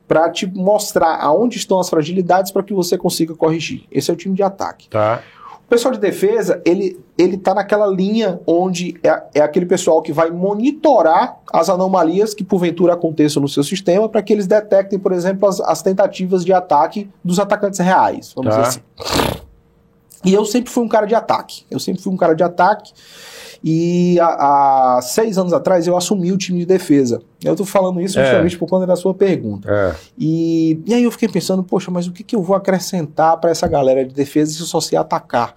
para 0.06 0.30
te 0.30 0.46
mostrar 0.46 1.16
aonde 1.20 1.56
estão 1.56 1.80
as 1.80 1.88
fragilidades 1.88 2.50
para 2.52 2.62
que 2.62 2.72
você 2.72 2.96
consiga 2.96 3.34
corrigir. 3.34 3.84
Esse 3.90 4.10
é 4.10 4.14
o 4.14 4.16
time 4.16 4.34
de 4.34 4.42
ataque. 4.42 4.88
Tá. 4.88 5.20
O 5.64 5.68
pessoal 5.68 5.92
de 5.92 5.98
defesa, 5.98 6.62
ele, 6.64 6.96
ele 7.18 7.36
tá 7.36 7.52
naquela 7.52 7.88
linha 7.88 8.38
onde 8.46 8.94
é, 9.02 9.22
é 9.34 9.40
aquele 9.40 9.66
pessoal 9.66 10.00
que 10.00 10.12
vai 10.12 10.30
monitorar 10.30 11.38
as 11.52 11.68
anomalias 11.68 12.32
que 12.34 12.44
porventura 12.44 12.92
aconteçam 12.92 13.42
no 13.42 13.48
seu 13.48 13.64
sistema 13.64 14.08
para 14.08 14.22
que 14.22 14.32
eles 14.32 14.46
detectem, 14.46 14.96
por 14.96 15.10
exemplo, 15.10 15.48
as, 15.48 15.60
as 15.60 15.82
tentativas 15.82 16.44
de 16.44 16.52
ataque 16.52 17.10
dos 17.24 17.40
atacantes 17.40 17.80
reais, 17.80 18.32
vamos 18.36 18.54
Tá. 18.54 18.62
dizer 18.62 18.80
assim. 18.96 19.35
E 20.26 20.34
eu 20.34 20.44
sempre 20.44 20.70
fui 20.70 20.84
um 20.84 20.88
cara 20.88 21.06
de 21.06 21.14
ataque. 21.14 21.64
Eu 21.70 21.78
sempre 21.78 22.02
fui 22.02 22.12
um 22.12 22.16
cara 22.16 22.34
de 22.34 22.42
ataque. 22.42 22.92
E 23.64 24.18
há, 24.20 24.96
há 24.98 25.02
seis 25.02 25.38
anos 25.38 25.52
atrás 25.52 25.86
eu 25.86 25.96
assumi 25.96 26.30
o 26.32 26.36
time 26.36 26.58
de 26.60 26.66
defesa. 26.66 27.22
Eu 27.42 27.56
tô 27.56 27.64
falando 27.64 28.00
isso 28.00 28.18
É. 28.18 28.24
justamente 28.24 28.58
por 28.58 28.68
conta 28.68 28.86
da 28.86 28.96
sua 28.96 29.14
pergunta. 29.14 29.70
É. 29.70 29.94
E, 30.18 30.80
e 30.84 30.92
aí 30.94 31.02
eu 31.04 31.10
fiquei 31.10 31.28
pensando, 31.28 31.62
poxa, 31.62 31.90
mas 31.90 32.06
o 32.06 32.12
que, 32.12 32.22
que 32.22 32.36
eu 32.36 32.42
vou 32.42 32.54
acrescentar 32.56 33.36
para 33.38 33.50
essa 33.50 33.66
galera 33.66 34.04
de 34.04 34.12
defesa 34.14 34.52
se 34.52 34.60
eu 34.60 34.66
só 34.66 34.80
sei 34.80 34.98
atacar? 34.98 35.54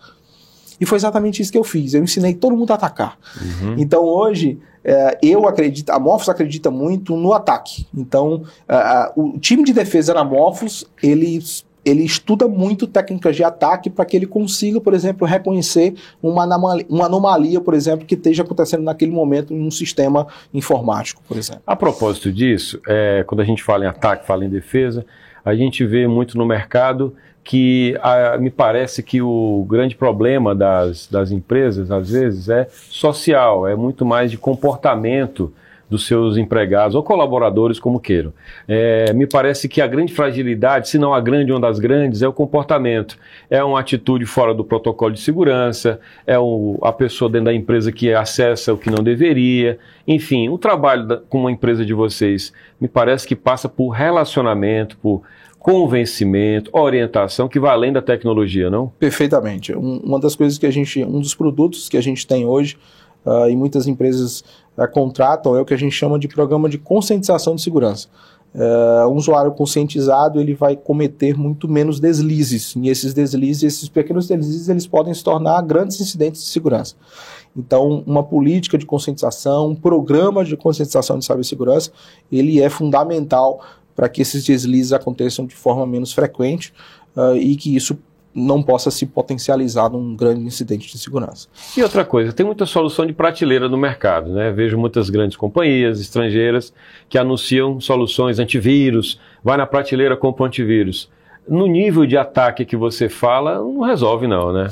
E 0.80 0.86
foi 0.86 0.98
exatamente 0.98 1.42
isso 1.42 1.52
que 1.52 1.58
eu 1.58 1.64
fiz. 1.64 1.94
Eu 1.94 2.02
ensinei 2.04 2.34
todo 2.34 2.56
mundo 2.56 2.72
a 2.72 2.76
atacar. 2.76 3.18
Uhum. 3.42 3.76
Então 3.78 4.04
hoje 4.04 4.60
é, 4.82 5.18
eu 5.22 5.46
acredito, 5.46 5.90
a 5.90 6.00
Morphos 6.00 6.30
acredita 6.30 6.72
muito 6.72 7.18
no 7.18 7.34
ataque. 7.34 7.86
Então 7.94 8.44
ah, 8.68 9.12
o 9.16 9.38
time 9.40 9.64
de 9.64 9.74
defesa 9.74 10.14
na 10.14 10.24
Morphos 10.24 10.86
ele 11.04 11.44
ele 11.86 12.04
estuda 12.04 12.48
muito 12.48 12.88
técnicas 12.88 13.36
de 13.36 13.44
ataque 13.44 13.90
para 13.90 14.06
que 14.06 14.16
ele 14.16 14.26
consiga, 14.26 14.82
por 14.82 14.94
exemplo, 14.94 15.26
reconhecer 15.26 15.94
uma 16.22 16.44
anomalia, 16.44 16.86
uma 16.90 17.06
anomalia, 17.06 17.62
por 17.62 17.74
exemplo, 17.74 18.06
que 18.06 18.16
esteja 18.16 18.44
acontecendo 18.44 18.84
naquele 18.84 19.12
momento 19.12 19.54
em 19.54 19.62
um 19.62 19.72
sistema 19.72 20.28
informático, 20.54 21.22
por 21.28 21.38
exemplo. 21.38 21.62
A 21.66 21.76
propósito 21.76 22.32
disso, 22.32 22.80
é, 22.88 23.24
quando 23.26 23.42
a 23.42 23.46
gente 23.46 23.64
fala 23.64 23.86
em 23.86 23.88
ataque, 23.88 24.28
fala 24.28 24.46
em 24.46 24.50
defesa, 24.50 25.06
a 25.44 25.56
gente 25.56 25.86
vê 25.86 26.08
muito 26.08 26.38
no 26.38 26.46
mercado 26.46 27.16
que 27.44 27.98
ah, 28.02 28.38
me 28.38 28.52
parece 28.52 29.02
que 29.02 29.22
o 29.22 29.66
grande 29.68 29.96
problema 29.96 30.54
das, 30.54 31.08
das 31.08 31.32
empresas, 31.32 31.90
às 31.90 32.10
vezes, 32.10 32.50
é 32.50 32.68
social, 32.70 33.68
é 33.68 33.76
muito 33.76 34.06
mais 34.06 34.30
de 34.30 34.38
comportamento 34.38 35.52
dos 35.90 36.06
seus 36.06 36.38
empregados 36.38 36.96
ou 36.96 37.02
colaboradores, 37.02 37.80
como 37.80 38.00
queiram. 38.00 38.32
É, 38.68 39.12
me 39.14 39.26
parece 39.26 39.68
que 39.68 39.82
a 39.82 39.88
grande 39.88 40.14
fragilidade, 40.14 40.88
se 40.90 40.98
não 41.00 41.14
a 41.14 41.20
grande, 41.20 41.52
uma 41.52 41.60
das 41.60 41.80
grandes, 41.80 42.22
é 42.22 42.28
o 42.28 42.34
comportamento. 42.34 43.18
É 43.50 43.64
uma 43.64 43.80
atitude 43.80 44.26
fora 44.26 44.54
do 44.54 44.64
protocolo 44.64 45.14
de 45.14 45.20
segurança, 45.20 46.00
é 46.28 46.38
o- 46.38 46.78
a 46.84 46.92
pessoa 46.94 47.30
dentro 47.30 47.46
da 47.46 47.54
empresa 47.54 47.92
que 47.92 48.14
acessa 48.14 48.74
o 48.74 48.78
que 48.78 48.92
não 48.92 49.04
deveria. 49.04 49.80
Enfim, 50.08 50.50
o 50.50 50.58
trabalho 50.58 51.08
da, 51.08 51.18
com 51.18 51.40
uma 51.40 51.52
empresa 51.52 51.86
de 51.86 51.94
vocês 51.94 52.54
me 52.80 52.88
parece 52.88 53.28
que 53.28 53.36
passa 53.36 53.68
por 53.68 53.90
relacionamento, 53.90 54.98
por 54.98 55.24
convencimento, 55.84 56.70
orientação, 56.74 57.48
que 57.48 57.60
vai 57.60 57.72
além 57.72 57.92
da 57.94 58.02
tecnologia, 58.02 58.70
não? 58.70 58.88
Perfeitamente. 59.00 59.76
Um- 59.76 59.98
uma 60.04 60.20
das 60.20 60.36
coisas 60.36 60.58
que 60.58 60.66
a 60.66 60.72
gente, 60.72 61.04
um 61.04 61.20
dos 61.20 61.34
produtos 61.36 61.88
que 61.90 61.98
a 61.98 62.02
gente 62.02 62.26
tem 62.28 62.46
hoje 62.46 62.78
ah, 63.26 63.50
e 63.50 63.56
muitas 63.56 63.88
empresas 63.88 64.44
ah, 64.78 64.88
contratam 64.88 65.56
é 65.56 65.62
o 65.62 65.66
que 65.66 65.74
a 65.74 65.78
gente 65.78 65.94
chama 65.94 66.18
de 66.18 66.28
programa 66.28 66.70
de 66.70 66.78
conscientização 66.78 67.56
de 67.56 67.62
segurança. 67.62 68.08
Ah, 68.56 69.08
um 69.08 69.16
usuário 69.16 69.52
conscientizado 69.52 70.40
ele 70.40 70.54
vai 70.54 70.76
cometer 70.76 71.38
muito 71.38 71.68
menos 71.68 72.00
deslizes 72.00 72.76
e 72.76 72.90
esses 72.90 73.14
deslizes, 73.14 73.64
esses 73.64 73.90
pequenos 73.90 74.28
deslizes, 74.28 74.70
eles 74.70 74.88
podem 74.88 75.14
se 75.14 75.24
tornar 75.24 75.62
grandes 75.62 76.00
incidentes 76.00 76.42
de 76.44 76.50
segurança. 76.50 76.96
Então, 77.56 78.04
uma 78.06 78.24
política 78.24 78.78
de 78.78 78.86
conscientização, 78.86 79.70
um 79.70 79.76
programa 79.76 80.46
de 80.46 80.56
conscientização 80.56 81.18
de 81.18 81.26
cibersegurança, 81.26 81.92
ele 82.32 82.62
é 82.62 82.70
fundamental 82.70 83.62
para 83.96 84.08
que 84.08 84.22
esses 84.22 84.46
deslizes 84.46 84.94
aconteçam 84.94 85.46
de 85.46 85.56
forma 85.56 85.86
menos 85.86 86.14
frequente 86.14 86.74
ah, 87.16 87.34
e 87.36 87.56
que 87.56 87.76
isso 87.76 87.98
não 88.34 88.62
possa 88.62 88.92
se 88.92 89.06
potencializar 89.06 89.90
num 89.90 90.16
grande 90.16 90.42
incidente 90.42 90.92
de 90.92 90.98
segurança. 90.98 91.48
E 91.76 91.82
outra 91.82 92.06
coisa, 92.06 92.32
tem 92.32 92.46
muita 92.46 92.66
solução 92.66 93.06
de 93.06 93.14
prateleira 93.14 93.68
no 93.68 93.78
mercado, 93.78 94.32
né? 94.32 94.52
Vejo 94.52 94.78
muitas 94.78 95.10
grandes 95.10 95.36
companhias 95.36 96.00
estrangeiras 96.00 96.74
que 97.08 97.18
anunciam 97.18 97.80
soluções 97.80 98.40
antivírus, 98.40 99.20
vai 99.44 99.58
na 99.58 99.66
prateleira 99.66 100.16
compra 100.16 100.44
um 100.44 100.48
antivírus. 100.48 101.10
No 101.48 101.66
nível 101.66 102.06
de 102.06 102.16
ataque 102.18 102.66
que 102.66 102.76
você 102.76 103.10
fala, 103.10 103.56
não 103.56 103.82
resolve 103.82 104.28
não, 104.28 104.54
né? 104.54 104.70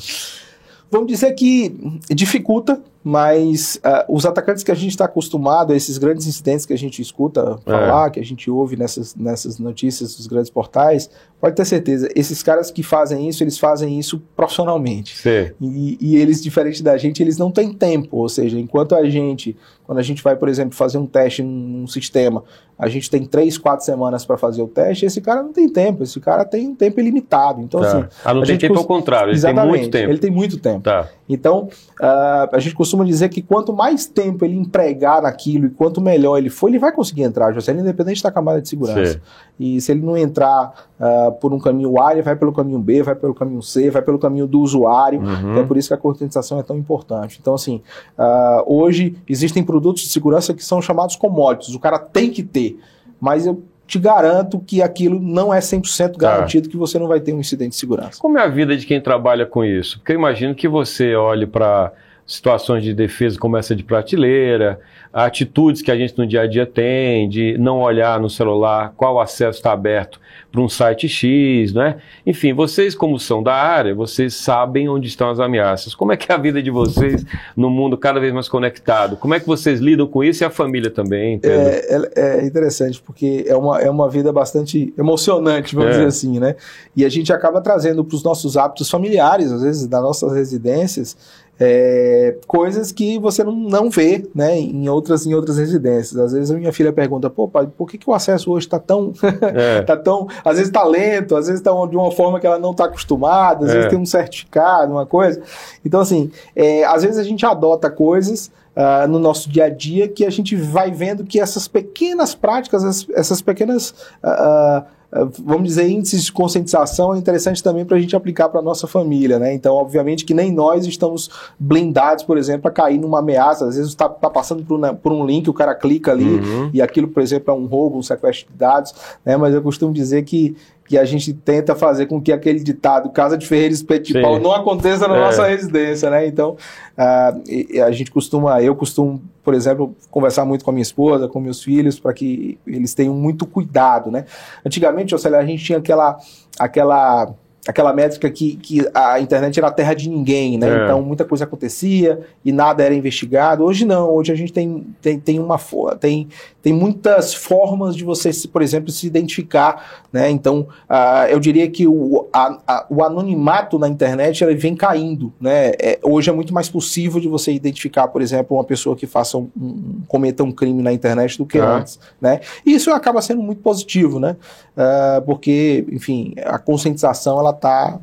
Vamos 0.91 1.07
dizer 1.07 1.33
que 1.33 1.75
dificulta, 2.09 2.81
mas 3.09 3.79
ah, 3.85 4.05
os 4.09 4.25
atacantes 4.25 4.65
que 4.65 4.71
a 4.71 4.75
gente 4.75 4.89
está 4.91 5.05
acostumado, 5.05 5.71
a 5.71 5.75
esses 5.77 5.97
grandes 5.97 6.27
incidentes 6.27 6.65
que 6.65 6.73
a 6.73 6.77
gente 6.77 7.01
escuta 7.01 7.57
falar, 7.65 8.09
que 8.09 8.19
a 8.19 8.25
gente 8.25 8.51
ouve 8.51 8.75
nessas, 8.75 9.15
nessas 9.15 9.57
notícias 9.59 10.17
dos 10.17 10.27
grandes 10.27 10.49
portais, 10.49 11.09
pode 11.39 11.55
ter 11.55 11.63
certeza, 11.63 12.09
esses 12.13 12.43
caras 12.43 12.69
que 12.69 12.83
fazem 12.83 13.29
isso, 13.29 13.41
eles 13.41 13.57
fazem 13.57 13.97
isso 13.97 14.21
profissionalmente. 14.35 15.15
E, 15.61 15.97
e 16.01 16.17
eles, 16.17 16.43
diferente 16.43 16.83
da 16.83 16.97
gente, 16.97 17.23
eles 17.23 17.37
não 17.37 17.49
têm 17.49 17.71
tempo. 17.71 18.17
Ou 18.17 18.27
seja, 18.27 18.59
enquanto 18.59 18.93
a 18.93 19.09
gente, 19.09 19.55
quando 19.85 19.99
a 19.99 20.03
gente 20.03 20.21
vai, 20.21 20.35
por 20.35 20.49
exemplo, 20.49 20.75
fazer 20.75 20.97
um 20.97 21.05
teste 21.05 21.41
num 21.41 21.87
sistema, 21.87 22.43
a 22.77 22.89
gente 22.89 23.09
tem 23.09 23.25
três, 23.25 23.57
quatro 23.57 23.85
semanas 23.85 24.25
para 24.25 24.37
fazer 24.37 24.61
o 24.61 24.67
teste, 24.67 25.05
esse 25.05 25.21
cara 25.21 25.41
não 25.41 25.53
tem 25.53 25.69
tempo, 25.69 26.03
esse 26.03 26.19
cara 26.19 26.43
tem 26.43 26.67
um 26.67 26.75
tempo 26.75 26.99
ilimitado. 26.99 27.61
Então, 27.61 27.79
tá. 27.79 27.87
assim. 27.87 28.07
ah, 28.25 28.33
não 28.33 28.41
a 28.41 28.45
tem 28.45 28.53
gente 28.53 28.61
tempo 28.61 28.73
cons- 28.73 28.83
ao 28.83 28.87
contrário, 28.87 29.31
ele 29.31 29.41
tem 29.41 29.53
muito 29.53 29.89
tempo. 29.89 30.11
Ele 30.11 30.19
tem 30.19 30.31
muito 30.31 30.59
tempo. 30.59 30.81
Tá. 30.81 31.07
Então, 31.29 31.69
ah, 32.01 32.49
a 32.51 32.59
gente 32.59 32.75
costuma 32.75 33.03
dizer 33.03 33.29
que 33.29 33.41
quanto 33.41 33.73
mais 33.73 34.05
tempo 34.05 34.45
ele 34.45 34.57
empregar 34.57 35.21
naquilo 35.21 35.65
e 35.65 35.69
quanto 35.69 35.99
melhor 35.99 36.37
ele 36.37 36.49
for, 36.49 36.69
ele 36.69 36.79
vai 36.79 36.91
conseguir 36.91 37.23
entrar, 37.23 37.51
José, 37.51 37.73
independente 37.73 38.23
da 38.23 38.31
camada 38.31 38.61
de 38.61 38.69
segurança. 38.69 39.13
Sei. 39.13 39.21
E 39.59 39.81
se 39.81 39.91
ele 39.91 40.01
não 40.01 40.15
entrar 40.15 40.73
ah, 40.99 41.31
por 41.39 41.53
um 41.53 41.59
caminho 41.59 42.01
A, 42.01 42.13
ele 42.13 42.21
vai 42.21 42.35
pelo 42.35 42.53
caminho 42.53 42.79
B, 42.79 43.03
vai 43.03 43.15
pelo 43.15 43.33
caminho 43.33 43.61
C, 43.61 43.89
vai 43.89 44.01
pelo 44.01 44.19
caminho 44.19 44.47
do 44.47 44.61
usuário. 44.61 45.19
Uhum. 45.19 45.57
É 45.57 45.63
por 45.63 45.77
isso 45.77 45.89
que 45.89 45.93
a 45.93 45.97
conscientização 45.97 46.59
é 46.59 46.63
tão 46.63 46.77
importante. 46.77 47.37
Então, 47.41 47.53
assim, 47.53 47.81
ah, 48.17 48.63
hoje 48.65 49.17
existem 49.27 49.63
produtos 49.63 50.03
de 50.03 50.09
segurança 50.09 50.53
que 50.53 50.63
são 50.63 50.81
chamados 50.81 51.15
commodities. 51.15 51.75
O 51.75 51.79
cara 51.79 51.99
tem 51.99 52.29
que 52.31 52.43
ter, 52.43 52.79
mas 53.19 53.45
eu 53.45 53.61
te 53.87 53.97
garanto 53.97 54.59
que 54.59 54.81
aquilo 54.81 55.19
não 55.19 55.53
é 55.53 55.59
100% 55.59 56.11
Tá. 56.17 56.17
garantido 56.19 56.67
que 56.69 56.75
você 56.77 56.99
não 56.99 57.07
vai 57.07 57.19
ter 57.21 57.33
um 57.33 57.39
incidente 57.39 57.69
de 57.71 57.75
segurança. 57.77 58.19
Como 58.19 58.37
é 58.37 58.43
a 58.43 58.47
vida 58.47 58.75
de 58.75 58.85
quem 58.85 58.99
trabalha 59.01 59.45
com 59.45 59.63
isso? 59.63 59.97
Porque 59.99 60.11
eu 60.11 60.17
imagino 60.17 60.53
que 60.53 60.67
você 60.67 61.15
olhe 61.15 61.47
para 61.47 61.91
situações 62.27 62.83
de 62.83 62.93
defesa 62.93 63.39
como 63.39 63.55
essa 63.55 63.73
de 63.73 63.83
prateleira, 63.83 64.79
atitudes 65.13 65.81
que 65.81 65.89
a 65.89 65.95
gente 65.97 66.15
no 66.17 66.27
dia 66.27 66.41
a 66.41 66.47
dia 66.47 66.65
tem, 66.65 67.27
de 67.29 67.57
não 67.57 67.79
olhar 67.79 68.19
no 68.19 68.29
celular 68.29 68.93
qual 68.97 69.19
acesso 69.19 69.57
está 69.57 69.71
aberto 69.71 70.19
para 70.51 70.61
um 70.61 70.67
site 70.69 71.07
X, 71.07 71.73
né? 71.73 71.97
Enfim, 72.25 72.53
vocês 72.53 72.93
como 72.93 73.17
são 73.17 73.41
da 73.41 73.53
área, 73.53 73.95
vocês 73.95 74.33
sabem 74.33 74.89
onde 74.89 75.07
estão 75.07 75.29
as 75.29 75.39
ameaças. 75.39 75.95
Como 75.95 76.11
é 76.11 76.17
que 76.17 76.31
é 76.31 76.35
a 76.35 76.37
vida 76.37 76.61
de 76.61 76.69
vocês 76.69 77.25
no 77.55 77.69
mundo 77.69 77.97
cada 77.97 78.19
vez 78.19 78.33
mais 78.33 78.49
conectado? 78.49 79.15
Como 79.17 79.33
é 79.33 79.39
que 79.39 79.47
vocês 79.47 79.79
lidam 79.79 80.05
com 80.05 80.23
isso 80.23 80.43
e 80.43 80.45
a 80.45 80.49
família 80.49 80.89
também, 80.91 81.39
Pedro? 81.39 81.57
É, 81.61 82.11
é- 82.15 82.39
é 82.41 82.45
interessante, 82.45 83.01
porque 83.01 83.45
é 83.47 83.55
uma, 83.55 83.79
é 83.81 83.89
uma 83.89 84.09
vida 84.09 84.31
bastante 84.33 84.93
emocionante, 84.97 85.73
vamos 85.73 85.91
É. 85.91 85.93
dizer 85.93 86.07
assim, 86.07 86.39
né? 86.39 86.55
E 86.95 87.05
a 87.05 87.09
gente 87.09 87.31
acaba 87.31 87.61
trazendo 87.61 88.03
para 88.03 88.15
os 88.15 88.23
nossos 88.23 88.57
hábitos 88.57 88.89
familiares, 88.89 89.51
às 89.51 89.61
vezes, 89.61 89.87
das 89.87 90.01
nossas 90.01 90.33
residências, 90.33 91.15
é, 91.59 92.37
coisas 92.45 92.91
que 92.91 93.17
você 93.19 93.43
não, 93.43 93.55
não 93.55 93.89
vê 93.89 94.27
né, 94.33 94.57
em, 94.59 94.87
outras, 94.89 95.25
em 95.25 95.33
outras 95.33 95.57
residências. 95.57 96.17
Às 96.19 96.31
vezes 96.33 96.51
a 96.51 96.55
minha 96.55 96.71
filha 96.71 96.93
pergunta, 96.93 97.29
pô, 97.29 97.47
pai, 97.47 97.67
por 97.77 97.89
que, 97.89 97.97
que 97.97 98.09
o 98.09 98.13
acesso 98.13 98.51
hoje 98.51 98.67
está 98.67 98.79
tão, 98.79 99.11
É. 99.55 99.81
tá 99.81 99.97
tão. 99.97 100.27
Às 100.45 100.57
vezes 100.57 100.67
está 100.67 100.83
lento, 100.83 101.35
às 101.35 101.47
vezes 101.47 101.59
está 101.61 101.71
de 101.87 101.95
uma 101.95 102.11
forma 102.11 102.39
que 102.39 102.45
ela 102.47 102.59
não 102.59 102.71
está 102.71 102.85
acostumada, 102.85 103.65
às 103.65 103.71
É. 103.71 103.73
vezes 103.75 103.89
tem 103.89 103.99
um 103.99 104.05
certificado, 104.05 104.91
uma 104.91 105.05
coisa. 105.05 105.41
Então, 105.83 105.99
assim, 106.01 106.31
é, 106.55 106.83
às 106.85 107.03
vezes 107.03 107.17
a 107.17 107.23
gente 107.23 107.45
adota 107.45 107.89
coisas 107.89 108.51
ah, 108.75 109.07
no 109.07 109.17
nosso 109.17 109.49
dia 109.49 109.65
a 109.65 109.69
dia 109.69 110.07
que 110.07 110.23
a 110.23 110.29
gente 110.29 110.55
vai 110.55 110.91
vendo 110.91 111.23
que 111.23 111.39
essas 111.39 111.67
pequenas 111.67 112.35
práticas, 112.35 112.83
essas, 112.83 113.07
essas 113.15 113.41
pequenas. 113.41 113.95
ah, 114.21 114.83
vamos 115.25 115.69
dizer, 115.69 115.87
índices 115.89 116.25
de 116.25 116.31
conscientização 116.31 117.13
é 117.13 117.17
interessante 117.17 117.61
também 117.63 117.85
para 117.85 117.97
a 117.97 117.99
gente 117.99 118.15
aplicar 118.15 118.49
para 118.49 118.61
nossa 118.61 118.87
família, 118.87 119.39
né? 119.39 119.53
Então, 119.53 119.75
obviamente 119.75 120.25
que 120.25 120.33
nem 120.33 120.51
nós 120.51 120.85
estamos 120.85 121.29
blindados, 121.59 122.23
por 122.23 122.37
exemplo, 122.37 122.67
a 122.67 122.71
cair 122.71 122.97
numa 122.97 123.19
ameaça. 123.19 123.65
Às 123.65 123.75
vezes 123.75 123.89
está 123.91 124.07
tá 124.09 124.29
passando 124.29 124.63
por, 124.63 124.79
por, 124.95 125.11
um 125.11 125.25
link, 125.25 125.49
o 125.49 125.53
cara 125.53 125.73
clica 125.73 126.11
ali 126.11 126.25
uhum. 126.25 126.69
e 126.73 126.81
aquilo, 126.81 127.07
por 127.07 127.21
exemplo, 127.21 127.53
é 127.53 127.57
um 127.57 127.65
roubo, 127.65 127.97
um 127.97 128.03
sequestro 128.03 128.51
de 128.51 128.57
dados, 128.57 128.93
né? 129.25 129.37
Mas 129.37 129.53
eu 129.53 129.61
costumo 129.61 129.93
dizer 129.93 130.23
que 130.23 130.55
que 130.87 130.97
a 130.97 131.03
gente 131.03 131.33
tenta 131.33 131.75
fazer 131.75 132.05
com 132.05 132.21
que 132.21 132.31
aquele 132.31 132.59
ditado 132.59 133.09
casa 133.09 133.37
de 133.37 133.45
Ferreira 133.45 133.73
Espeto 133.73 134.07
de 134.07 134.21
Pau 134.21 134.39
não 134.39 134.53
aconteça 134.53 135.07
na 135.07 135.15
é. 135.15 135.19
nossa 135.19 135.45
residência, 135.45 136.09
né? 136.09 136.25
Então, 136.25 136.55
uh, 136.97 137.83
a 137.83 137.91
gente 137.91 138.09
costuma, 138.09 138.61
eu 138.61 138.75
costumo, 138.75 139.21
por 139.43 139.53
exemplo, 139.53 139.95
conversar 140.09 140.45
muito 140.45 140.63
com 140.63 140.71
a 140.71 140.73
minha 140.73 140.81
esposa, 140.81 141.27
com 141.27 141.39
meus 141.39 141.61
filhos, 141.61 141.99
para 141.99 142.13
que 142.13 142.57
eles 142.65 142.93
tenham 142.93 143.13
muito 143.13 143.45
cuidado, 143.45 144.09
né? 144.09 144.25
Antigamente, 144.65 145.13
a 145.13 145.45
gente 145.45 145.63
tinha 145.63 145.77
aquela, 145.77 146.17
aquela 146.57 147.33
aquela 147.67 147.93
métrica 147.93 148.29
que, 148.29 148.55
que 148.55 148.87
a 148.93 149.19
internet 149.19 149.59
era 149.59 149.67
a 149.67 149.71
terra 149.71 149.93
de 149.93 150.09
ninguém, 150.09 150.57
né? 150.57 150.69
É. 150.69 150.83
Então 150.85 151.01
muita 151.01 151.25
coisa 151.25 151.43
acontecia 151.43 152.21
e 152.43 152.51
nada 152.51 152.83
era 152.83 152.93
investigado. 152.93 153.63
Hoje 153.63 153.85
não, 153.85 154.09
hoje 154.09 154.31
a 154.31 154.35
gente 154.35 154.53
tem, 154.53 154.85
tem, 155.01 155.19
tem 155.19 155.39
uma 155.39 155.59
tem, 155.99 156.29
tem 156.61 156.71
muitas 156.71 157.33
formas 157.33 157.95
de 157.95 158.05
você, 158.05 158.31
por 158.47 158.61
exemplo, 158.61 158.89
se 158.89 159.05
identificar, 159.05 160.03
né? 160.13 160.29
Então 160.29 160.67
uh, 160.89 161.27
eu 161.29 161.39
diria 161.39 161.69
que 161.69 161.85
o, 161.85 162.27
a, 162.31 162.57
a, 162.65 162.85
o 162.89 163.03
anonimato 163.03 163.77
na 163.77 163.89
internet 163.89 164.43
ele 164.43 164.55
vem 164.55 164.75
caindo, 164.75 165.33
né? 165.39 165.71
É, 165.79 165.99
hoje 166.03 166.29
é 166.29 166.33
muito 166.33 166.53
mais 166.53 166.69
possível 166.69 167.19
de 167.19 167.27
você 167.27 167.51
identificar, 167.51 168.07
por 168.07 168.21
exemplo, 168.21 168.55
uma 168.55 168.63
pessoa 168.63 168.95
que 168.95 169.05
faça 169.05 169.37
um, 169.37 169.49
um 169.59 170.01
cometa 170.07 170.43
um 170.43 170.51
crime 170.51 170.81
na 170.81 170.93
internet 170.93 171.37
do 171.37 171.45
que 171.45 171.57
é. 171.57 171.61
antes, 171.61 171.99
né? 172.21 172.39
E 172.65 172.73
isso 172.73 172.91
acaba 172.91 173.21
sendo 173.21 173.41
muito 173.41 173.61
positivo, 173.61 174.19
né? 174.19 174.37
Uh, 174.77 175.21
porque, 175.23 175.85
enfim, 175.91 176.33
a 176.45 176.59
conscientização 176.59 177.39
ela 177.39 177.56
tá. 177.59 177.99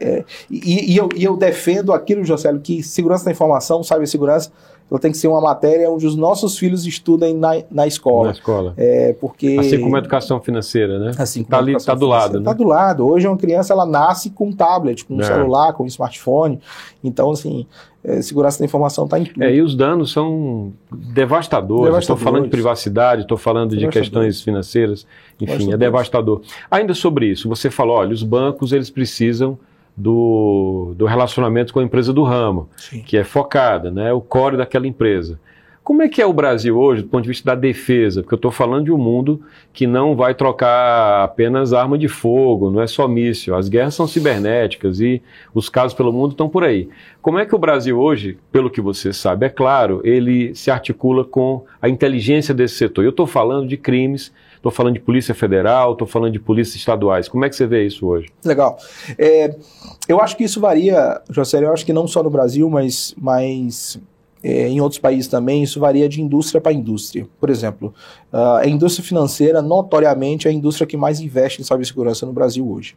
É, 0.00 0.24
e, 0.50 0.92
e, 0.92 0.96
eu, 0.96 1.08
e 1.14 1.24
eu 1.24 1.36
defendo 1.36 1.92
aquilo, 1.92 2.24
Jocélio, 2.24 2.60
que 2.60 2.82
segurança 2.82 3.24
da 3.24 3.30
informação, 3.30 3.82
cibersegurança, 3.82 4.50
ela 4.90 4.98
tem 4.98 5.12
que 5.12 5.18
ser 5.18 5.28
uma 5.28 5.40
matéria 5.40 5.90
onde 5.90 6.06
os 6.06 6.16
nossos 6.16 6.58
filhos 6.58 6.86
estudem 6.86 7.34
na, 7.34 7.62
na 7.70 7.86
escola. 7.86 8.28
Na 8.28 8.32
escola. 8.32 8.74
É, 8.76 9.14
porque... 9.20 9.56
Assim 9.60 9.80
como 9.80 9.94
a 9.96 9.98
educação 9.98 10.40
financeira, 10.40 10.98
né? 10.98 11.12
Assim 11.18 11.42
como 11.42 11.50
tá 11.50 11.58
ali, 11.58 11.76
tá 11.76 11.94
do 11.94 12.06
lado, 12.06 12.38
né? 12.38 12.44
Tá 12.44 12.52
do 12.54 12.64
lado. 12.64 13.06
Hoje 13.06 13.28
uma 13.28 13.36
criança, 13.36 13.74
ela 13.74 13.84
nasce 13.84 14.30
com 14.30 14.48
um 14.48 14.52
tablet, 14.52 15.04
com 15.04 15.16
um 15.16 15.20
é. 15.20 15.24
celular, 15.24 15.74
com 15.74 15.84
um 15.84 15.86
smartphone. 15.86 16.58
Então, 17.04 17.30
assim, 17.30 17.66
é, 18.04 18.22
segurança 18.22 18.58
da 18.58 18.64
informação 18.64 19.04
está 19.04 19.18
em 19.18 19.24
tudo. 19.24 19.42
É, 19.42 19.54
e 19.54 19.60
os 19.60 19.74
danos 19.74 20.12
são 20.12 20.72
devastadores. 20.90 21.98
Estou 21.98 22.16
falando 22.16 22.44
de 22.44 22.50
privacidade, 22.50 23.22
estou 23.22 23.36
falando 23.36 23.76
de 23.76 23.88
questões 23.88 24.40
financeiras, 24.40 25.06
enfim, 25.40 25.72
é 25.72 25.76
devastador. 25.76 26.42
Ainda 26.70 26.94
sobre 26.94 27.26
isso, 27.26 27.48
você 27.48 27.70
falou, 27.70 27.96
olha, 27.96 28.12
os 28.12 28.22
bancos 28.22 28.72
eles 28.72 28.90
precisam 28.90 29.58
do, 29.96 30.94
do 30.96 31.06
relacionamento 31.06 31.72
com 31.72 31.80
a 31.80 31.82
empresa 31.82 32.12
do 32.12 32.22
ramo, 32.22 32.68
Sim. 32.76 33.02
que 33.02 33.16
é 33.16 33.24
focada, 33.24 33.90
né, 33.90 34.12
o 34.12 34.20
core 34.20 34.56
daquela 34.56 34.86
empresa. 34.86 35.40
Como 35.88 36.02
é 36.02 36.08
que 36.08 36.20
é 36.20 36.26
o 36.26 36.34
Brasil 36.34 36.78
hoje, 36.78 37.00
do 37.00 37.08
ponto 37.08 37.22
de 37.22 37.30
vista 37.30 37.46
da 37.46 37.54
defesa? 37.54 38.20
Porque 38.20 38.34
eu 38.34 38.36
estou 38.36 38.50
falando 38.50 38.84
de 38.84 38.92
um 38.92 38.98
mundo 38.98 39.40
que 39.72 39.86
não 39.86 40.14
vai 40.14 40.34
trocar 40.34 41.24
apenas 41.24 41.72
arma 41.72 41.96
de 41.96 42.08
fogo, 42.08 42.70
não 42.70 42.82
é 42.82 42.86
só 42.86 43.08
míssil. 43.08 43.54
As 43.54 43.70
guerras 43.70 43.94
são 43.94 44.06
cibernéticas 44.06 45.00
e 45.00 45.22
os 45.54 45.70
casos 45.70 45.94
pelo 45.94 46.12
mundo 46.12 46.32
estão 46.32 46.46
por 46.46 46.62
aí. 46.62 46.90
Como 47.22 47.38
é 47.38 47.46
que 47.46 47.54
o 47.54 47.58
Brasil 47.58 47.98
hoje, 47.98 48.36
pelo 48.52 48.68
que 48.68 48.82
você 48.82 49.14
sabe, 49.14 49.46
é 49.46 49.48
claro, 49.48 50.02
ele 50.04 50.54
se 50.54 50.70
articula 50.70 51.24
com 51.24 51.64
a 51.80 51.88
inteligência 51.88 52.52
desse 52.52 52.74
setor? 52.74 53.02
Eu 53.02 53.08
estou 53.08 53.26
falando 53.26 53.66
de 53.66 53.78
crimes 53.78 54.30
Estou 54.56 54.72
falando 54.72 54.94
de 54.94 55.00
Polícia 55.00 55.36
Federal, 55.36 55.92
estou 55.92 56.06
falando 56.06 56.32
de 56.32 56.40
polícias 56.40 56.74
estaduais. 56.74 57.28
Como 57.28 57.44
é 57.44 57.48
que 57.48 57.54
você 57.54 57.64
vê 57.64 57.86
isso 57.86 58.04
hoje? 58.08 58.28
Legal. 58.44 58.76
É, 59.16 59.54
eu 60.08 60.20
acho 60.20 60.36
que 60.36 60.42
isso 60.42 60.60
varia, 60.60 61.22
José, 61.30 61.62
eu 61.62 61.72
acho 61.72 61.86
que 61.86 61.92
não 61.92 62.08
só 62.08 62.24
no 62.24 62.28
Brasil, 62.28 62.68
mas, 62.68 63.14
mas 63.16 64.00
é, 64.42 64.68
em 64.68 64.80
outros 64.80 65.00
países 65.00 65.28
também, 65.28 65.62
isso 65.62 65.80
varia 65.80 66.08
de 66.08 66.22
indústria 66.22 66.60
para 66.60 66.72
indústria. 66.72 67.26
Por 67.40 67.50
exemplo, 67.50 67.92
a 68.32 68.66
indústria 68.66 69.04
financeira, 69.04 69.60
notoriamente, 69.60 70.46
é 70.46 70.50
a 70.50 70.54
indústria 70.54 70.86
que 70.86 70.96
mais 70.96 71.20
investe 71.20 71.60
em 71.60 71.64
cibersegurança 71.64 72.24
no 72.24 72.32
Brasil 72.32 72.68
hoje. 72.70 72.94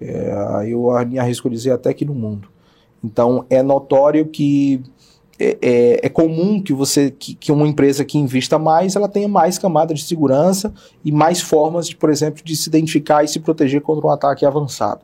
É, 0.00 0.66
eu 0.66 0.88
me 1.06 1.18
arrisco 1.18 1.48
a 1.48 1.50
dizer 1.50 1.70
até 1.70 1.94
que 1.94 2.04
no 2.04 2.14
mundo. 2.14 2.48
Então, 3.04 3.44
é 3.48 3.62
notório 3.62 4.26
que 4.26 4.82
é, 5.38 5.58
é, 5.60 6.06
é, 6.06 6.08
comum 6.08 6.62
que 6.62 6.72
você 6.72 7.10
que, 7.10 7.34
que, 7.34 7.50
uma 7.50 7.66
empresa 7.66 8.04
que 8.04 8.18
invista 8.18 8.58
mais 8.58 8.94
ela 8.94 9.08
tenha 9.08 9.26
mais 9.26 9.58
camada 9.58 9.92
de 9.92 10.02
segurança 10.02 10.72
e 11.04 11.10
mais 11.10 11.40
formas 11.40 11.88
de, 11.88 11.96
por 11.96 12.10
exemplo, 12.10 12.44
de 12.44 12.54
se 12.54 12.68
identificar 12.68 13.24
e 13.24 13.28
se 13.28 13.40
proteger 13.40 13.80
contra 13.80 14.06
um 14.06 14.10
ataque 14.10 14.46
avançado. 14.46 15.00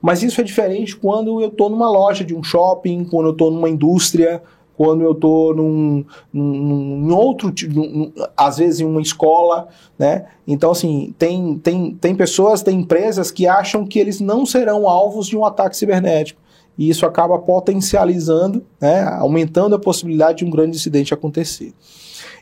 Mas 0.00 0.22
isso 0.22 0.40
é 0.40 0.44
diferente 0.44 0.96
quando 0.96 1.40
eu 1.40 1.48
estou 1.48 1.70
numa 1.70 1.88
loja 1.88 2.24
de 2.24 2.34
um 2.34 2.42
shopping, 2.42 3.04
quando 3.04 3.26
eu 3.26 3.32
estou 3.32 3.50
numa 3.50 3.68
indústria, 3.68 4.42
quando 4.76 5.02
eu 5.02 5.12
estou 5.12 5.54
num, 5.54 6.04
num, 6.32 6.98
num, 6.98 7.16
outro, 7.16 7.52
num, 7.68 8.12
às 8.36 8.58
vezes 8.58 8.80
em 8.80 8.84
uma 8.84 9.00
escola, 9.00 9.68
né? 9.98 10.26
Então, 10.46 10.70
assim, 10.70 11.14
tem, 11.18 11.56
tem, 11.58 11.94
tem 11.94 12.14
pessoas, 12.14 12.62
tem 12.62 12.80
empresas 12.80 13.30
que 13.30 13.46
acham 13.46 13.86
que 13.86 13.98
eles 13.98 14.20
não 14.20 14.44
serão 14.44 14.88
alvos 14.88 15.26
de 15.26 15.36
um 15.36 15.44
ataque 15.44 15.76
cibernético 15.76 16.42
e 16.76 16.88
isso 16.88 17.06
acaba 17.06 17.38
potencializando, 17.38 18.64
né, 18.80 19.04
aumentando 19.18 19.76
a 19.76 19.78
possibilidade 19.78 20.38
de 20.38 20.44
um 20.44 20.50
grande 20.50 20.76
incidente 20.76 21.14
acontecer. 21.14 21.72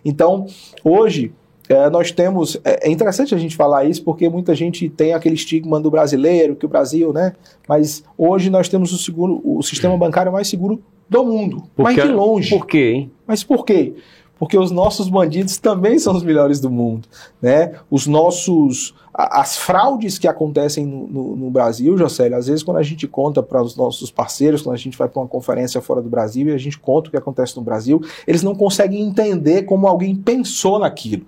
Então, 0.04 0.46
hoje, 0.82 1.32
é, 1.68 1.88
nós 1.90 2.10
temos. 2.10 2.60
É, 2.64 2.88
é, 2.88 2.90
interessante 2.90 3.34
a 3.34 3.38
gente 3.38 3.56
falar 3.56 3.84
isso 3.84 4.02
porque 4.02 4.28
muita 4.28 4.54
gente 4.54 4.88
tem 4.88 5.12
aquele 5.12 5.34
estigma 5.34 5.80
do 5.80 5.90
brasileiro, 5.90 6.56
que 6.56 6.66
o 6.66 6.68
Brasil, 6.68 7.12
né? 7.12 7.34
Mas 7.68 8.02
hoje 8.18 8.50
nós 8.50 8.68
temos 8.68 8.92
o 8.92 8.98
seguro, 8.98 9.40
o 9.44 9.62
sistema 9.62 9.96
bancário 9.96 10.32
mais 10.32 10.48
seguro 10.48 10.82
do 11.08 11.24
mundo. 11.24 11.64
Porque, 11.74 11.94
mas 12.00 12.08
de 12.08 12.12
longe. 12.12 12.50
Por 12.50 12.66
quê, 12.66 12.92
hein? 12.94 13.10
Mas 13.26 13.44
por 13.44 13.64
quê? 13.64 13.94
Porque 14.42 14.58
os 14.58 14.72
nossos 14.72 15.08
bandidos 15.08 15.56
também 15.56 16.00
são 16.00 16.16
os 16.16 16.24
melhores 16.24 16.58
do 16.58 16.68
mundo, 16.68 17.06
né? 17.40 17.74
Os 17.88 18.08
nossos 18.08 18.92
as 19.14 19.56
fraudes 19.56 20.18
que 20.18 20.26
acontecem 20.26 20.84
no, 20.84 21.06
no, 21.06 21.36
no 21.36 21.50
Brasil, 21.50 21.96
Jocélio, 21.96 22.36
às 22.36 22.46
vezes 22.48 22.62
quando 22.62 22.78
a 22.78 22.82
gente 22.82 23.06
conta 23.06 23.40
para 23.40 23.62
os 23.62 23.76
nossos 23.76 24.10
parceiros, 24.10 24.62
quando 24.62 24.74
a 24.74 24.78
gente 24.78 24.98
vai 24.98 25.06
para 25.06 25.20
uma 25.20 25.28
conferência 25.28 25.80
fora 25.80 26.02
do 26.02 26.08
Brasil 26.08 26.48
e 26.48 26.52
a 26.52 26.58
gente 26.58 26.76
conta 26.76 27.06
o 27.08 27.10
que 27.12 27.16
acontece 27.16 27.54
no 27.56 27.62
Brasil, 27.62 28.02
eles 28.26 28.42
não 28.42 28.54
conseguem 28.54 29.02
entender 29.02 29.62
como 29.62 29.86
alguém 29.86 30.16
pensou 30.16 30.80
naquilo. 30.80 31.24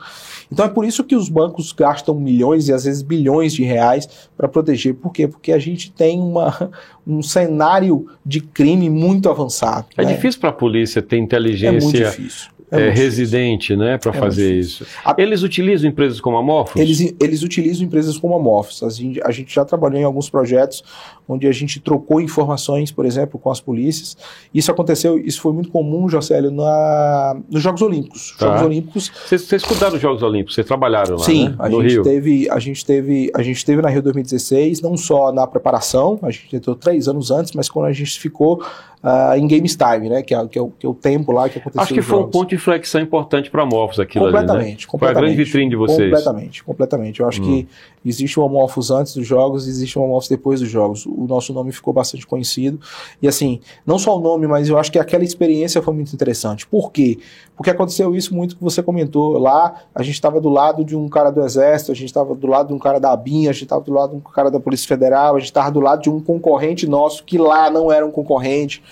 Então 0.50 0.64
é 0.64 0.68
por 0.68 0.84
isso 0.84 1.04
que 1.04 1.14
os 1.14 1.28
bancos 1.28 1.70
gastam 1.70 2.16
milhões 2.16 2.66
e 2.68 2.72
às 2.72 2.82
vezes 2.82 3.02
bilhões 3.02 3.52
de 3.52 3.62
reais 3.62 4.08
para 4.36 4.48
proteger. 4.48 4.94
Por 4.94 5.12
quê? 5.12 5.28
Porque 5.28 5.52
a 5.52 5.58
gente 5.60 5.92
tem 5.92 6.18
uma, 6.18 6.72
um 7.06 7.22
cenário 7.22 8.08
de 8.26 8.40
crime 8.40 8.90
muito 8.90 9.30
avançado. 9.30 9.86
É 9.96 10.04
né? 10.04 10.14
difícil 10.14 10.40
para 10.40 10.50
a 10.50 10.54
polícia 10.54 11.00
ter 11.00 11.18
inteligência. 11.18 11.78
É 11.78 11.80
muito 11.80 11.96
difícil 11.96 12.53
é, 12.78 12.88
é 12.88 12.90
residente, 12.90 13.76
né, 13.76 13.98
para 13.98 14.10
é 14.10 14.14
fazer 14.14 14.54
isso. 14.54 14.86
A... 15.04 15.14
Eles 15.18 15.42
utilizam 15.42 15.88
empresas 15.88 16.20
como 16.20 16.36
a 16.36 16.42
Morphos? 16.42 16.80
Eles, 16.80 17.14
eles 17.20 17.42
utilizam 17.42 17.84
empresas 17.84 18.18
como 18.18 18.34
a 18.34 18.38
Morphos. 18.38 18.82
A 18.82 18.90
gente, 18.90 19.20
a 19.22 19.30
gente 19.30 19.54
já 19.54 19.64
trabalhou 19.64 20.00
em 20.00 20.04
alguns 20.04 20.28
projetos 20.28 20.82
onde 21.28 21.46
a 21.46 21.52
gente 21.52 21.80
trocou 21.80 22.20
informações, 22.20 22.90
por 22.90 23.06
exemplo, 23.06 23.38
com 23.38 23.50
as 23.50 23.60
polícias. 23.60 24.16
Isso 24.52 24.70
aconteceu, 24.70 25.18
isso 25.18 25.40
foi 25.40 25.52
muito 25.52 25.70
comum, 25.70 26.08
Jocélio, 26.08 26.50
na, 26.50 27.36
nos 27.50 27.62
Jogos 27.62 27.82
Olímpicos. 27.82 28.34
Tá. 28.38 28.46
Jogos 28.46 28.62
Olímpicos. 28.62 29.12
Vocês, 29.26 29.42
vocês 29.42 29.62
os 29.64 30.00
Jogos 30.00 30.22
Olímpicos, 30.22 30.54
vocês 30.54 30.66
trabalharam 30.66 31.16
lá, 31.16 31.24
Sim, 31.24 31.48
né? 31.48 31.56
a 31.58 31.68
no 31.68 31.82
gente 31.82 31.92
Rio. 31.92 32.02
teve, 32.02 32.50
a 32.50 32.58
gente 32.58 32.84
teve, 32.84 33.30
a 33.34 33.42
gente 33.42 33.64
teve 33.64 33.80
na 33.80 33.88
Rio 33.88 34.02
2016, 34.02 34.80
não 34.80 34.96
só 34.96 35.32
na 35.32 35.46
preparação, 35.46 36.18
a 36.22 36.30
gente 36.30 36.54
entrou 36.54 36.76
três 36.76 37.08
anos 37.08 37.30
antes, 37.30 37.52
mas 37.52 37.68
quando 37.68 37.86
a 37.86 37.92
gente 37.92 38.18
ficou 38.18 38.62
uh, 39.04 39.36
em 39.36 39.46
Games 39.46 39.76
Time, 39.76 40.08
né? 40.08 40.22
Que 40.22 40.34
é, 40.34 40.48
que, 40.48 40.58
é 40.58 40.62
o, 40.62 40.70
que 40.70 40.86
é 40.86 40.88
o 40.88 40.94
tempo 40.94 41.30
lá 41.30 41.48
que 41.48 41.58
aconteceu. 41.58 41.82
Acho 41.82 41.94
que 41.94 42.02
foi 42.02 42.18
jogos. 42.18 42.28
um 42.28 42.30
ponto 42.30 42.48
de 42.48 42.54
inflexão 42.54 43.00
importante 43.00 43.50
para 43.50 43.62
a 43.62 43.66
Morphos 43.66 44.00
aquilo 44.00 44.24
completamente, 44.24 44.62
ali, 44.62 44.70
né? 44.70 44.76
Completamente. 44.86 44.98
Foi 44.98 45.08
a 45.08 45.12
grande 45.12 45.44
vitrine 45.44 45.70
de 45.70 45.76
vocês. 45.76 46.10
Completamente, 46.10 46.64
completamente. 46.64 47.20
Eu 47.20 47.28
acho 47.28 47.42
hum. 47.42 47.44
que 47.44 47.68
existe 48.04 48.38
o 48.38 48.48
Morphos 48.48 48.90
antes 48.90 49.14
dos 49.14 49.26
jogos, 49.26 49.66
existe 49.66 49.98
o 49.98 50.06
Morphos 50.06 50.28
depois 50.28 50.60
dos 50.60 50.68
jogos. 50.68 51.06
O 51.06 51.26
nosso 51.26 51.52
nome 51.52 51.72
ficou 51.72 51.92
bastante 51.92 52.26
conhecido. 52.26 52.78
E 53.22 53.28
assim, 53.28 53.60
não 53.86 53.98
só 53.98 54.16
o 54.16 54.20
nome, 54.20 54.46
mas 54.46 54.68
eu 54.68 54.78
acho 54.78 54.92
que 54.92 54.98
aquela 54.98 55.24
experiência 55.24 55.80
foi 55.82 55.94
muito 55.94 56.12
interessante. 56.12 56.66
Por 56.66 56.92
quê? 56.92 57.18
Porque 57.56 57.70
aconteceu 57.70 58.14
isso 58.14 58.34
muito 58.34 58.56
que 58.56 58.62
você 58.62 58.82
comentou. 58.82 59.38
Lá, 59.38 59.82
a 59.94 60.02
gente 60.02 60.14
estava 60.14 60.40
do 60.40 60.48
lado 60.48 60.84
de 60.84 60.96
um 60.96 61.08
cara 61.08 61.30
do 61.30 61.44
Exército, 61.44 61.92
a 61.92 61.94
gente 61.94 62.06
estava 62.06 62.34
do 62.34 62.46
lado 62.46 62.68
de 62.68 62.74
um 62.74 62.78
cara 62.78 62.98
da 62.98 63.12
ABIN, 63.12 63.48
a 63.48 63.52
gente 63.52 63.64
estava 63.64 63.82
do 63.82 63.92
lado 63.92 64.10
de 64.10 64.16
um 64.16 64.20
cara 64.20 64.50
da 64.50 64.60
Polícia 64.60 64.86
Federal, 64.86 65.36
a 65.36 65.38
gente 65.38 65.48
estava 65.48 65.70
do 65.70 65.80
lado 65.80 66.02
de 66.02 66.10
um 66.10 66.20
concorrente 66.20 66.86
nosso 66.86 67.24
que 67.24 67.38
lá 67.38 67.70
não 67.70 67.90
era 67.90 68.04
um 68.04 68.10
concorrente. 68.10 68.82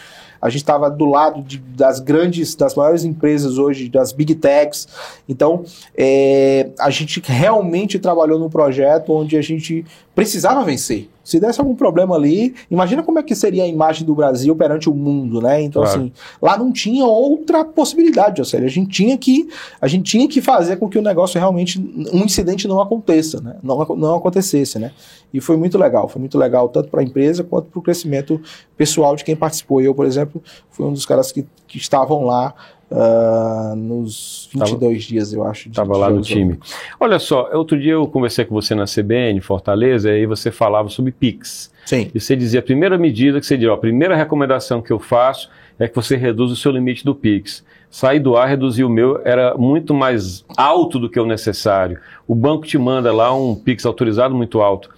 A 0.43 0.49
gente 0.49 0.63
estava 0.63 0.91
do 0.91 1.05
lado 1.05 1.41
de, 1.41 1.59
das 1.59 2.01
grandes, 2.01 2.57
das 2.57 2.75
maiores 2.75 3.05
empresas 3.05 3.59
hoje, 3.59 3.89
das 3.89 4.11
big 4.11 4.35
techs. 4.35 4.89
Então, 5.29 5.65
é, 5.97 6.71
a 6.81 6.91
gente 6.91 7.23
realmente 7.25 7.97
trabalhou 8.01 8.41
num 8.41 8.51
projeto 8.51 9.13
onde 9.13 9.37
a 9.37 9.43
gente 9.43 9.87
precisava 10.17 10.65
vencer. 10.65 11.09
Se 11.25 11.39
desse 11.39 11.61
algum 11.61 11.75
problema 11.75 12.15
ali, 12.15 12.55
imagina 12.71 13.03
como 13.03 13.19
é 13.19 13.23
que 13.23 13.35
seria 13.35 13.65
a 13.65 13.67
imagem 13.67 14.05
do 14.07 14.15
Brasil 14.15 14.55
perante 14.57 14.89
o 14.89 14.95
mundo, 14.95 15.41
né? 15.41 15.63
Então, 15.63 15.83
claro. 15.83 16.01
assim, 16.01 16.13
lá 16.41 16.57
não 16.59 16.73
tinha 16.73 17.05
outra 17.07 17.65
possibilidade, 17.65 18.41
ou 18.41 18.45
seja, 18.45 18.65
a 18.65 18.69
gente 18.69 18.91
tinha 18.91 19.17
que 19.17 19.49
a 19.81 19.87
gente 19.87 20.11
tinha 20.11 20.29
que 20.29 20.41
fazer 20.41 20.77
com 20.77 20.89
que 20.89 20.99
o 20.99 21.03
negócio 21.03 21.39
realmente 21.39 21.79
um 22.13 22.25
incidente 22.25 22.67
não 22.67 22.81
aconteça, 22.81 23.41
né? 23.41 23.57
Não, 23.63 23.79
não 23.97 24.17
acontecesse, 24.17 24.79
né? 24.79 24.93
E 25.33 25.41
foi 25.41 25.57
muito 25.57 25.79
legal, 25.79 26.09
foi 26.09 26.21
muito 26.21 26.37
legal 26.37 26.69
tanto 26.69 26.89
para 26.89 27.01
a 27.01 27.05
empresa 27.05 27.43
quanto 27.43 27.69
para 27.69 27.79
o 27.79 27.83
crescimento 27.83 28.41
pessoal 28.77 29.17
de 29.17 29.25
quem 29.25 29.35
participou. 29.35 29.81
Eu, 29.81 29.95
por 29.95 30.07
exemplo, 30.07 30.43
fui 30.71 30.85
um 30.85 30.93
dos 30.93 31.07
caras 31.07 31.33
que, 31.33 31.47
que 31.67 31.79
estavam 31.79 32.25
lá 32.25 32.55
Uh, 32.93 33.75
nos 33.75 34.51
22 34.53 34.79
tava, 34.79 34.95
dias, 34.95 35.33
eu 35.33 35.47
acho. 35.47 35.71
Estava 35.71 35.97
lá 35.97 36.11
no 36.11 36.21
time. 36.21 36.59
Olha 37.01 37.19
só, 37.19 37.49
outro 37.55 37.81
dia 37.81 37.93
eu 37.93 38.07
conversei 38.07 38.45
com 38.45 38.55
você 38.55 38.75
na 38.75 38.85
CBN, 38.85 39.41
Fortaleza, 39.41 40.11
e 40.11 40.13
aí 40.13 40.27
você 40.27 40.51
falava 40.51 40.91
sobre 40.91 41.11
PIX. 41.11 41.73
Sim. 41.87 42.11
E 42.15 42.21
você 42.21 42.37
dizia, 42.37 42.61
a 42.61 42.63
primeira 42.63 42.99
medida 42.99 43.41
que 43.41 43.47
você 43.47 43.57
diria, 43.57 43.73
a 43.73 43.79
primeira 43.79 44.15
recomendação 44.15 44.83
que 44.83 44.93
eu 44.93 44.99
faço 44.99 45.49
é 45.79 45.89
que 45.89 45.97
você 45.97 46.17
reduza 46.17 46.53
o 46.53 46.57
seu 46.57 46.71
limite 46.71 47.03
do 47.03 47.15
PIX. 47.15 47.65
Sair 47.91 48.21
do 48.21 48.37
ar, 48.37 48.49
reduzir 48.49 48.85
o 48.85 48.91
meu, 48.91 49.21
era 49.25 49.57
muito 49.57 49.95
mais 49.95 50.45
alto 50.57 50.99
do 50.99 51.09
que 51.09 51.19
o 51.19 51.27
necessário. 51.27 51.99
O 52.27 52.35
banco 52.35 52.67
te 52.67 52.77
manda 52.77 53.11
lá 53.11 53.35
um 53.35 53.55
PIX 53.55 53.87
autorizado 53.87 54.35
muito 54.35 54.61
alto. 54.61 54.91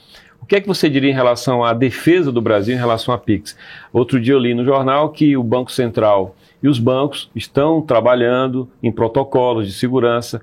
O 0.43 0.47
que 0.47 0.57
é 0.57 0.61
que 0.61 0.69
você 0.69 0.91
diria 0.91 1.11
em 1.11 1.15
relação 1.15 1.65
à 1.65 1.73
defesa 1.73 2.31
do 2.31 2.43
Brasil 2.43 2.75
em 2.75 2.79
relação 2.79 3.15
a 3.15 3.19
PIX? 3.19 3.57
Outro 3.93 4.21
dia 4.21 4.35
eu 4.35 4.39
li 4.39 4.53
no 4.53 4.65
jornal 4.65 5.11
que 5.11 5.37
o 5.37 5.43
Banco 5.43 5.73
Central 5.73 6.35
e 6.65 6.69
os 6.69 6.79
bancos 6.79 7.31
estão 7.37 7.83
trabalhando 7.83 8.67
em 8.83 8.91
protocolos 8.91 9.67
de 9.67 9.75
segurança 9.75 10.41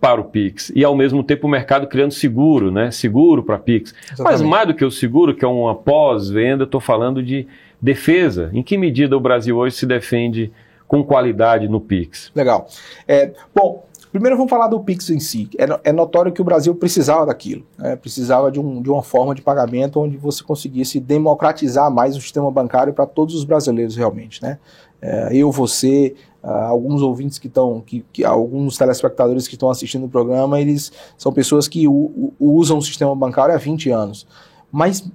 para 0.00 0.18
o 0.18 0.24
Pix. 0.24 0.72
E 0.74 0.82
ao 0.82 0.96
mesmo 0.96 1.22
tempo 1.22 1.46
o 1.46 1.50
mercado 1.50 1.86
criando 1.86 2.12
seguro, 2.12 2.70
né? 2.70 2.90
Seguro 2.90 3.42
para 3.42 3.58
Pix. 3.58 3.94
Exatamente. 4.06 4.22
Mas 4.22 4.40
mais 4.40 4.66
do 4.66 4.72
que 4.72 4.82
o 4.82 4.90
seguro, 4.90 5.34
que 5.34 5.44
é 5.44 5.48
uma 5.48 5.74
pós-venda, 5.74 6.64
estou 6.64 6.80
falando 6.80 7.22
de 7.22 7.46
defesa. 7.82 8.48
Em 8.54 8.62
que 8.62 8.78
medida 8.78 9.14
o 9.14 9.20
Brasil 9.20 9.58
hoje 9.58 9.76
se 9.76 9.84
defende 9.84 10.50
com 10.86 11.04
qualidade 11.04 11.68
no 11.68 11.82
Pix? 11.82 12.32
Legal. 12.34 12.66
É, 13.06 13.32
bom, 13.54 13.86
Primeiro 14.10 14.36
vamos 14.36 14.50
falar 14.50 14.68
do 14.68 14.80
Pix 14.80 15.10
em 15.10 15.20
si. 15.20 15.50
É, 15.58 15.90
é 15.90 15.92
notório 15.92 16.32
que 16.32 16.40
o 16.40 16.44
Brasil 16.44 16.74
precisava 16.74 17.26
daquilo. 17.26 17.64
Né? 17.76 17.94
Precisava 17.94 18.50
de, 18.50 18.58
um, 18.58 18.80
de 18.80 18.90
uma 18.90 19.02
forma 19.02 19.34
de 19.34 19.42
pagamento 19.42 20.00
onde 20.00 20.16
você 20.16 20.42
conseguisse 20.42 20.98
democratizar 20.98 21.90
mais 21.90 22.16
o 22.16 22.20
sistema 22.20 22.50
bancário 22.50 22.94
para 22.94 23.06
todos 23.06 23.34
os 23.34 23.44
brasileiros 23.44 23.96
realmente. 23.96 24.42
Né? 24.42 24.58
É, 25.00 25.28
eu, 25.32 25.50
você, 25.50 26.14
uh, 26.42 26.48
alguns 26.48 27.02
ouvintes 27.02 27.38
que 27.38 27.46
estão, 27.46 27.80
que, 27.80 28.04
que, 28.12 28.24
alguns 28.24 28.76
telespectadores 28.76 29.46
que 29.46 29.54
estão 29.54 29.70
assistindo 29.70 30.06
o 30.06 30.08
programa, 30.08 30.60
eles 30.60 30.92
são 31.16 31.32
pessoas 31.32 31.68
que 31.68 31.86
u, 31.86 32.32
usam 32.38 32.78
o 32.78 32.82
sistema 32.82 33.14
bancário 33.14 33.54
há 33.54 33.58
20 33.58 33.90
anos. 33.90 34.26
Mas 34.70 35.08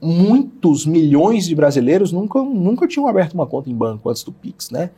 muitos 0.00 0.84
milhões 0.84 1.46
de 1.46 1.54
brasileiros 1.54 2.12
nunca, 2.12 2.42
nunca 2.42 2.86
tinham 2.86 3.08
aberto 3.08 3.32
uma 3.32 3.46
conta 3.46 3.70
em 3.70 3.74
banco 3.74 4.10
antes 4.10 4.22
do 4.22 4.30
Pix, 4.32 4.70
né? 4.70 4.90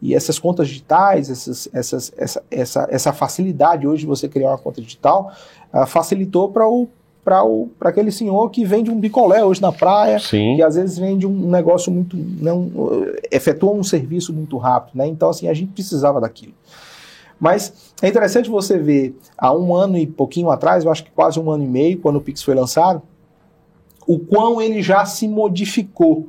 E 0.00 0.14
essas 0.14 0.38
contas 0.38 0.68
digitais, 0.68 1.28
essas, 1.28 1.68
essas, 1.72 2.12
essa, 2.16 2.44
essa, 2.50 2.88
essa 2.90 3.12
facilidade 3.12 3.86
hoje 3.86 4.00
de 4.00 4.06
você 4.06 4.28
criar 4.28 4.50
uma 4.50 4.58
conta 4.58 4.80
digital, 4.80 5.30
uh, 5.72 5.86
facilitou 5.86 6.50
para 6.50 6.66
o 6.66 6.88
para 7.24 7.42
aquele 7.80 8.12
senhor 8.12 8.50
que 8.50 8.64
vende 8.64 8.90
um 8.90 9.00
picolé 9.00 9.42
hoje 9.42 9.62
na 9.62 9.72
praia, 9.72 10.18
Sim. 10.18 10.56
que 10.56 10.62
às 10.62 10.74
vezes 10.76 10.98
vende 10.98 11.26
um 11.26 11.50
negócio 11.50 11.90
muito. 11.90 12.16
Não, 12.16 12.70
efetua 13.30 13.72
um 13.72 13.82
serviço 13.82 14.32
muito 14.32 14.58
rápido. 14.58 14.96
Né? 14.96 15.06
Então, 15.06 15.30
assim, 15.30 15.48
a 15.48 15.54
gente 15.54 15.72
precisava 15.72 16.20
daquilo. 16.20 16.52
Mas 17.40 17.92
é 18.00 18.08
interessante 18.08 18.48
você 18.48 18.78
ver, 18.78 19.16
há 19.36 19.52
um 19.52 19.74
ano 19.74 19.96
e 19.96 20.06
pouquinho 20.06 20.50
atrás, 20.50 20.84
eu 20.84 20.90
acho 20.90 21.04
que 21.04 21.10
quase 21.10 21.40
um 21.40 21.50
ano 21.50 21.64
e 21.64 21.66
meio, 21.66 21.98
quando 21.98 22.16
o 22.16 22.20
Pix 22.20 22.42
foi 22.42 22.54
lançado, 22.54 23.02
o 24.06 24.18
quão 24.18 24.60
ele 24.60 24.82
já 24.82 25.04
se 25.04 25.26
modificou. 25.26 26.28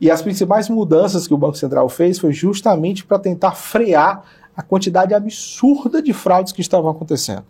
E 0.00 0.10
as 0.10 0.20
principais 0.20 0.68
mudanças 0.68 1.26
que 1.26 1.32
o 1.32 1.38
Banco 1.38 1.56
Central 1.56 1.88
fez 1.88 2.18
foi 2.18 2.32
justamente 2.32 3.04
para 3.04 3.18
tentar 3.18 3.52
frear 3.52 4.22
a 4.56 4.62
quantidade 4.62 5.12
absurda 5.12 6.00
de 6.00 6.12
fraudes 6.12 6.52
que 6.52 6.60
estavam 6.60 6.90
acontecendo. 6.90 7.44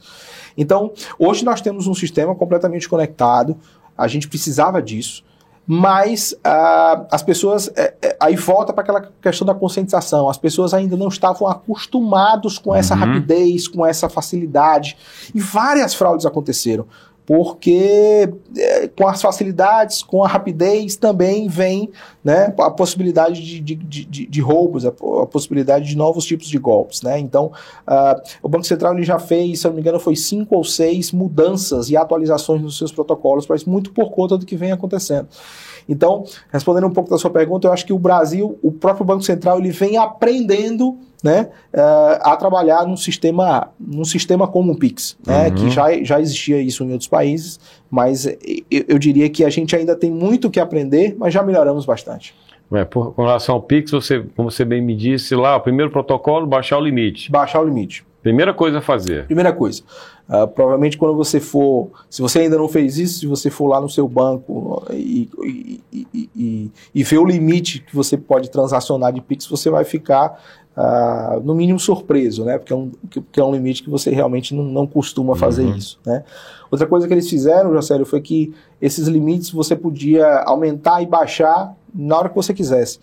Então, 0.57 0.93
hoje 1.19 1.45
nós 1.45 1.61
temos 1.61 1.87
um 1.87 1.95
sistema 1.95 2.35
completamente 2.35 2.89
conectado, 2.89 3.57
a 3.97 4.09
gente 4.09 4.29
precisava 4.29 4.83
disso, 4.83 5.25
mas 5.67 6.33
uh, 6.33 7.07
as 7.11 7.23
pessoas. 7.23 7.69
É, 7.75 7.95
é, 8.01 8.17
aí 8.21 8.37
volta 8.37 8.73
para 8.73 8.83
aquela 8.85 9.09
questão 9.21 9.45
da 9.45 9.55
conscientização. 9.55 10.31
As 10.31 10.39
pessoas 10.39 10.73
ainda 10.73 10.97
não 10.97 11.09
estavam 11.09 11.49
acostumados 11.49 12.57
com 12.57 12.73
essa 12.73 12.95
uhum. 12.95 13.01
rapidez, 13.01 13.67
com 13.67 13.85
essa 13.85 14.09
facilidade. 14.09 14.97
E 15.35 15.41
várias 15.41 15.93
fraudes 15.93 16.25
aconteceram 16.25 16.87
porque 17.27 18.33
é, 18.57 18.89
com 18.89 19.09
as 19.09 19.21
facilidades, 19.21 20.01
com 20.01 20.23
a 20.23 20.29
rapidez 20.29 20.95
também 20.95 21.49
vem 21.49 21.91
né, 22.23 22.55
a 22.59 22.71
possibilidade 22.71 23.43
de, 23.43 23.61
de, 23.61 24.05
de, 24.05 24.27
de 24.27 24.41
roubos, 24.41 24.87
a, 24.87 24.91
a, 24.91 25.27
possibilidade 25.27 25.87
de 25.87 25.97
novos 25.97 26.25
tipos 26.25 26.47
de 26.47 26.57
golpes. 26.57 27.03
Né? 27.03 27.19
Então, 27.19 27.47
uh, 27.87 28.23
o 28.41 28.49
Banco 28.49 28.65
Central 28.65 28.95
ele 28.95 29.03
já 29.03 29.19
fez, 29.19 29.61
se 29.61 29.67
eu 29.67 29.71
não 29.71 29.75
me 29.75 29.81
engano, 29.81 29.99
foi 29.99 30.15
cinco 30.15 30.57
ou 30.57 30.63
seis 30.63 31.11
mudanças 31.11 31.91
e 31.91 31.97
atualizações 31.97 32.63
nos 32.63 32.79
seus 32.79 32.93
protocolos, 32.93 33.47
mas 33.49 33.65
muito 33.65 33.93
por 33.93 34.11
conta 34.13 34.39
do 34.39 34.47
que 34.47 34.57
vem 34.57 34.71
acontecendo. 34.71 35.29
Então, 35.89 36.25
respondendo 36.53 36.87
um 36.87 36.93
pouco 36.93 37.11
da 37.11 37.19
sua 37.19 37.31
pergunta, 37.31 37.67
eu 37.67 37.73
acho 37.73 37.87
que 37.87 37.93
o 37.93 37.99
Brasil, 37.99 38.59
o 38.63 38.71
próprio 38.71 39.05
Banco 39.05 39.23
Central, 39.23 39.59
ele 39.59 39.71
vem 39.71 39.97
aprendendo 39.97 40.99
né, 41.23 41.49
uh, 41.75 42.21
a 42.23 42.37
trabalhar 42.37 42.87
num 42.87 42.97
sistema, 42.97 43.69
num 43.79 44.05
sistema 44.05 44.47
como 44.47 44.73
o 44.73 44.79
Pix, 44.79 45.17
né, 45.27 45.49
uhum. 45.49 45.55
que 45.55 45.71
já, 45.71 46.05
já 46.05 46.21
existia 46.21 46.61
isso 46.61 46.85
em 46.85 46.93
outros 46.93 47.09
países, 47.09 47.59
mas 47.91 48.27
eu, 48.27 48.37
eu, 48.89 48.99
diria 48.99 49.29
que 49.29 49.45
a 49.45 49.51
gente 49.51 49.75
ainda 49.75 49.97
tem 49.97 50.11
muito 50.11 50.51
que 50.51 50.61
aprender, 50.61 51.17
mas 51.19 51.33
já 51.33 51.43
melhoramos 51.43 51.87
bastante. 51.87 52.35
É, 52.73 52.85
por, 52.85 53.13
com 53.15 53.23
relação 53.23 53.55
ao 53.55 53.63
Pix, 53.63 53.91
você, 53.93 54.25
como 54.35 54.51
você 54.51 54.65
bem 54.65 54.83
me 54.83 54.97
disse 54.97 55.35
lá, 55.35 55.57
o 55.57 55.61
primeiro 55.61 55.91
protocolo, 55.91 56.47
baixar 56.47 56.79
o 56.79 56.81
limite. 56.81 57.31
Baixar 57.31 57.61
o 57.61 57.65
limite. 57.65 58.05
Primeira 58.23 58.53
coisa 58.53 58.79
a 58.79 58.81
fazer. 58.81 59.25
Primeira 59.27 59.53
coisa. 59.53 59.83
Uh, 60.29 60.49
provavelmente 60.49 60.99
quando 60.99 61.15
você 61.15 61.39
for, 61.39 61.91
se 62.11 62.21
você 62.21 62.41
ainda 62.41 62.59
não 62.59 62.67
fez 62.67 62.99
isso, 62.99 63.21
se 63.21 63.27
você 63.29 63.49
for 63.49 63.69
lá 63.69 63.81
no 63.81 63.89
seu 63.89 64.09
banco 64.09 64.85
e, 64.91 65.31
e, 65.45 65.81
e, 65.93 66.31
e, 66.35 66.73
e 66.93 67.03
ver 67.05 67.19
o 67.19 67.25
limite 67.25 67.79
que 67.79 67.95
você 67.95 68.17
pode 68.17 68.51
transacionar 68.51 69.13
de 69.13 69.21
Pix, 69.21 69.47
você 69.47 69.71
vai 69.71 69.85
ficar 69.85 70.43
Uh, 70.77 71.41
no 71.41 71.55
mínimo 71.55 71.81
surpreso, 71.81 72.45
né? 72.45 72.59
Porque 72.59 72.71
é 72.71 72.77
um, 72.77 72.93
que 73.33 73.41
é 73.41 73.43
um 73.43 73.51
limite 73.51 73.83
que 73.83 73.89
você 73.89 74.11
realmente 74.11 74.55
não, 74.55 74.63
não 74.63 74.87
costuma 74.87 75.35
fazer 75.35 75.65
uhum. 75.65 75.75
isso, 75.75 75.99
né? 76.05 76.23
Outra 76.71 76.87
coisa 76.87 77.09
que 77.09 77.15
eles 77.15 77.31
fizeram, 77.31 77.73
Jocélio, 77.73 78.05
foi 78.05 78.21
que 78.21 78.53
esses 78.79 79.09
limites 79.09 79.51
você 79.51 79.75
podia 79.75 80.43
aumentar 80.43 81.01
e 81.01 81.07
baixar 81.07 81.75
na 81.95 82.19
hora 82.19 82.29
que 82.29 82.35
você 82.35 82.53
quisesse. 82.53 82.99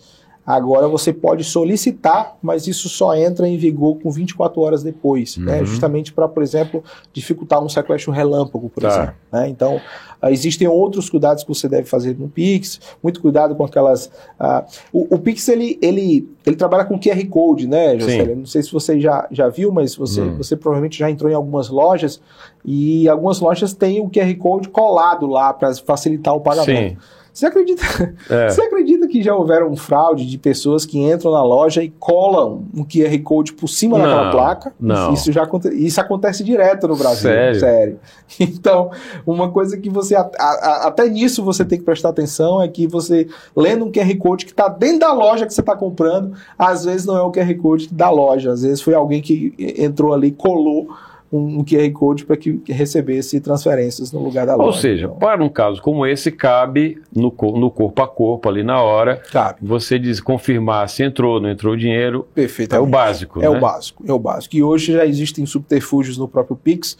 Agora 0.46 0.86
você 0.86 1.10
pode 1.10 1.42
solicitar, 1.42 2.36
mas 2.42 2.66
isso 2.66 2.86
só 2.88 3.16
entra 3.16 3.48
em 3.48 3.56
vigor 3.56 3.98
com 3.98 4.10
24 4.10 4.60
horas 4.60 4.82
depois, 4.82 5.38
né? 5.38 5.54
uhum. 5.54 5.58
né? 5.60 5.64
justamente 5.64 6.12
para, 6.12 6.28
por 6.28 6.42
exemplo, 6.42 6.84
dificultar 7.14 7.64
um 7.64 7.68
sequestro 7.68 8.12
relâmpago, 8.12 8.68
por 8.68 8.82
tá. 8.82 8.88
exemplo. 8.88 9.14
Né? 9.32 9.48
Então, 9.48 9.80
uh, 10.22 10.28
existem 10.28 10.68
outros 10.68 11.08
cuidados 11.08 11.44
que 11.44 11.48
você 11.48 11.66
deve 11.66 11.88
fazer 11.88 12.18
no 12.18 12.28
Pix, 12.28 12.78
muito 13.02 13.22
cuidado 13.22 13.54
com 13.54 13.64
aquelas... 13.64 14.06
Uh, 14.38 14.64
o, 14.92 15.14
o, 15.14 15.18
Pix, 15.18 15.48
ele, 15.48 15.78
ele, 15.80 16.28
ele 16.44 16.56
trabalha 16.56 16.84
com 16.84 17.00
QR 17.00 17.26
Code, 17.30 17.66
né, 17.66 17.98
Jocélio? 17.98 18.36
Não 18.36 18.46
sei 18.46 18.62
se 18.62 18.70
você 18.70 19.00
já, 19.00 19.26
já 19.30 19.48
viu, 19.48 19.72
mas 19.72 19.96
você, 19.96 20.20
uhum. 20.20 20.36
você 20.36 20.54
provavelmente 20.54 20.98
já 20.98 21.10
entrou 21.10 21.30
em 21.30 21.34
algumas 21.34 21.70
lojas 21.70 22.20
e 22.62 23.08
algumas 23.08 23.40
lojas 23.40 23.72
têm 23.72 23.98
o 24.00 24.10
QR 24.10 24.34
Code 24.36 24.68
colado 24.68 25.26
lá 25.26 25.54
para 25.54 25.74
facilitar 25.76 26.34
o 26.34 26.40
pagamento. 26.40 27.00
Sim. 27.00 27.23
Você 27.34 27.46
acredita, 27.46 27.82
é. 28.30 28.48
você 28.48 28.62
acredita 28.62 29.08
que 29.08 29.20
já 29.20 29.34
houveram 29.34 29.74
fraude 29.74 30.24
de 30.24 30.38
pessoas 30.38 30.86
que 30.86 31.00
entram 31.00 31.32
na 31.32 31.42
loja 31.42 31.82
e 31.82 31.90
colam 31.90 32.64
um 32.72 32.84
QR 32.84 33.20
Code 33.24 33.54
por 33.54 33.66
cima 33.66 33.98
não, 33.98 34.04
daquela 34.04 34.30
placa? 34.30 34.72
Não. 34.78 35.12
Isso, 35.12 35.32
já, 35.32 35.44
isso 35.72 36.00
acontece 36.00 36.44
direto 36.44 36.86
no 36.86 36.94
Brasil. 36.94 37.28
Sério? 37.30 37.60
Sério. 37.60 38.00
Então, 38.54 38.90
uma 39.26 39.50
coisa 39.50 39.76
que 39.76 39.90
você. 39.90 40.14
A, 40.14 40.30
a, 40.38 40.86
até 40.86 41.08
nisso 41.08 41.42
você 41.42 41.64
tem 41.64 41.78
que 41.78 41.84
prestar 41.84 42.10
atenção 42.10 42.62
é 42.62 42.68
que 42.68 42.86
você, 42.86 43.26
lendo 43.54 43.84
um 43.84 43.92
QR 43.92 44.16
Code 44.16 44.44
que 44.44 44.52
está 44.52 44.68
dentro 44.68 45.00
da 45.00 45.12
loja 45.12 45.46
que 45.46 45.52
você 45.52 45.60
está 45.60 45.76
comprando, 45.76 46.32
às 46.58 46.84
vezes 46.84 47.04
não 47.04 47.16
é 47.16 47.22
o 47.22 47.32
QR 47.32 47.52
Code 47.56 47.92
da 47.92 48.10
loja, 48.10 48.52
às 48.52 48.62
vezes 48.62 48.80
foi 48.80 48.94
alguém 48.94 49.20
que 49.20 49.54
entrou 49.78 50.14
ali 50.14 50.28
e 50.28 50.32
colou 50.32 50.88
um, 51.34 51.58
um 51.58 51.64
QR 51.64 51.90
Code 51.92 52.24
para 52.24 52.36
que 52.36 52.62
recebesse 52.68 53.40
transferências 53.40 54.12
no 54.12 54.22
lugar 54.22 54.46
da 54.46 54.54
loja. 54.54 54.66
Ou 54.66 54.72
seja, 54.72 55.06
então, 55.06 55.18
para 55.18 55.42
um 55.42 55.48
caso 55.48 55.82
como 55.82 56.06
esse, 56.06 56.30
cabe 56.30 57.02
no, 57.14 57.34
no 57.56 57.70
corpo 57.70 58.02
a 58.02 58.08
corpo, 58.08 58.48
ali 58.48 58.62
na 58.62 58.80
hora, 58.80 59.20
cabe. 59.32 59.58
você 59.60 59.98
diz, 59.98 60.20
confirmar 60.20 60.88
se 60.88 61.02
entrou, 61.02 61.40
não 61.40 61.50
entrou 61.50 61.74
o 61.74 61.76
dinheiro. 61.76 62.26
Perfeito. 62.34 62.76
É 62.76 62.78
o 62.78 62.86
básico. 62.86 63.40
É 63.40 63.48
né? 63.48 63.48
o 63.48 63.60
básico, 63.60 64.04
é 64.06 64.12
o 64.12 64.18
básico. 64.18 64.54
E 64.54 64.62
hoje 64.62 64.92
já 64.92 65.04
existem 65.04 65.44
subterfúgios 65.44 66.16
no 66.16 66.28
próprio 66.28 66.56
Pix 66.56 66.96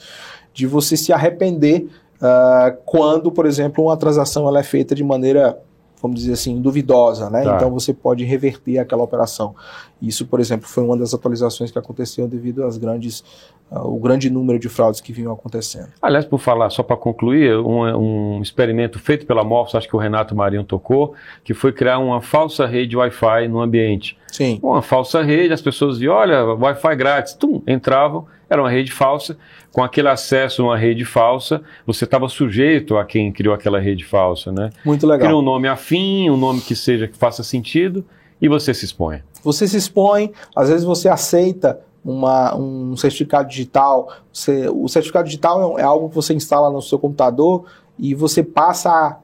de 0.52 0.66
você 0.66 0.96
se 0.96 1.12
arrepender 1.12 1.86
uh, 2.16 2.76
quando, 2.84 3.30
por 3.30 3.46
exemplo, 3.46 3.84
uma 3.84 3.96
transação 3.96 4.48
ela 4.48 4.60
é 4.60 4.64
feita 4.64 4.94
de 4.94 5.04
maneira 5.04 5.58
vamos 6.04 6.20
dizer 6.20 6.34
assim, 6.34 6.60
duvidosa, 6.60 7.30
né? 7.30 7.42
Tá. 7.42 7.56
Então 7.56 7.70
você 7.70 7.94
pode 7.94 8.24
reverter 8.24 8.78
aquela 8.78 9.02
operação. 9.02 9.54
Isso, 10.02 10.26
por 10.26 10.38
exemplo, 10.38 10.68
foi 10.68 10.84
uma 10.84 10.98
das 10.98 11.14
atualizações 11.14 11.70
que 11.70 11.78
aconteceu 11.78 12.28
devido 12.28 12.62
às 12.62 12.76
grandes, 12.76 13.24
uh, 13.72 13.78
o 13.78 13.98
grande 13.98 14.28
número 14.28 14.58
de 14.58 14.68
fraudes 14.68 15.00
que 15.00 15.14
vinham 15.14 15.32
acontecendo. 15.32 15.88
Aliás, 16.02 16.26
por 16.26 16.38
falar, 16.38 16.68
só 16.68 16.82
para 16.82 16.94
concluir, 16.94 17.56
um, 17.56 18.36
um, 18.36 18.42
experimento 18.42 18.98
feito 18.98 19.24
pela 19.24 19.42
Morphos, 19.42 19.76
acho 19.76 19.88
que 19.88 19.96
o 19.96 19.98
Renato 19.98 20.36
Marinho 20.36 20.62
tocou, 20.62 21.14
que 21.42 21.54
foi 21.54 21.72
criar 21.72 21.98
uma 21.98 22.20
falsa 22.20 22.66
rede 22.66 22.94
Wi-Fi 22.98 23.48
no 23.48 23.62
ambiente. 23.62 24.18
Sim. 24.30 24.60
Uma 24.62 24.82
falsa 24.82 25.22
rede, 25.22 25.54
as 25.54 25.62
pessoas 25.62 25.96
viam, 25.98 26.14
olha, 26.14 26.44
Wi-Fi 26.44 26.96
grátis, 26.96 27.32
tum, 27.32 27.62
entravam, 27.66 28.26
era 28.54 28.62
uma 28.62 28.70
rede 28.70 28.90
falsa, 28.90 29.36
com 29.72 29.82
aquele 29.82 30.08
acesso 30.08 30.62
a 30.62 30.66
uma 30.66 30.78
rede 30.78 31.04
falsa, 31.04 31.62
você 31.86 32.04
estava 32.04 32.28
sujeito 32.28 32.96
a 32.96 33.04
quem 33.04 33.32
criou 33.32 33.54
aquela 33.54 33.78
rede 33.78 34.04
falsa, 34.04 34.50
né? 34.50 34.70
Muito 34.84 35.06
legal. 35.06 35.28
Cria 35.28 35.36
um 35.36 35.42
nome 35.42 35.68
afim, 35.68 36.30
um 36.30 36.36
nome 36.36 36.60
que 36.60 36.74
seja 36.74 37.06
que 37.06 37.16
faça 37.16 37.42
sentido 37.42 38.04
e 38.40 38.48
você 38.48 38.72
se 38.72 38.84
expõe. 38.84 39.22
Você 39.42 39.66
se 39.68 39.76
expõe, 39.76 40.32
às 40.56 40.68
vezes 40.68 40.84
você 40.84 41.08
aceita 41.08 41.80
uma, 42.04 42.54
um 42.56 42.96
certificado 42.96 43.48
digital. 43.48 44.12
Você, 44.32 44.68
o 44.68 44.88
certificado 44.88 45.26
digital 45.26 45.78
é, 45.78 45.82
é 45.82 45.84
algo 45.84 46.08
que 46.08 46.14
você 46.14 46.34
instala 46.34 46.70
no 46.70 46.82
seu 46.82 46.98
computador 46.98 47.64
e 47.98 48.14
você 48.14 48.42
passa 48.42 48.90
a 48.90 49.18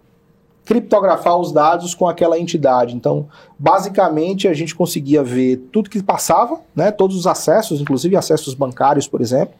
criptografar 0.64 1.38
os 1.38 1.52
dados 1.52 1.94
com 1.94 2.06
aquela 2.06 2.38
entidade. 2.38 2.94
Então, 2.94 3.28
basicamente, 3.58 4.46
a 4.46 4.54
gente 4.54 4.74
conseguia 4.74 5.22
ver 5.22 5.56
tudo 5.72 5.90
que 5.90 6.02
passava, 6.02 6.60
né, 6.74 6.90
todos 6.90 7.16
os 7.16 7.26
acessos, 7.26 7.80
inclusive 7.80 8.16
acessos 8.16 8.54
bancários, 8.54 9.08
por 9.08 9.20
exemplo. 9.20 9.54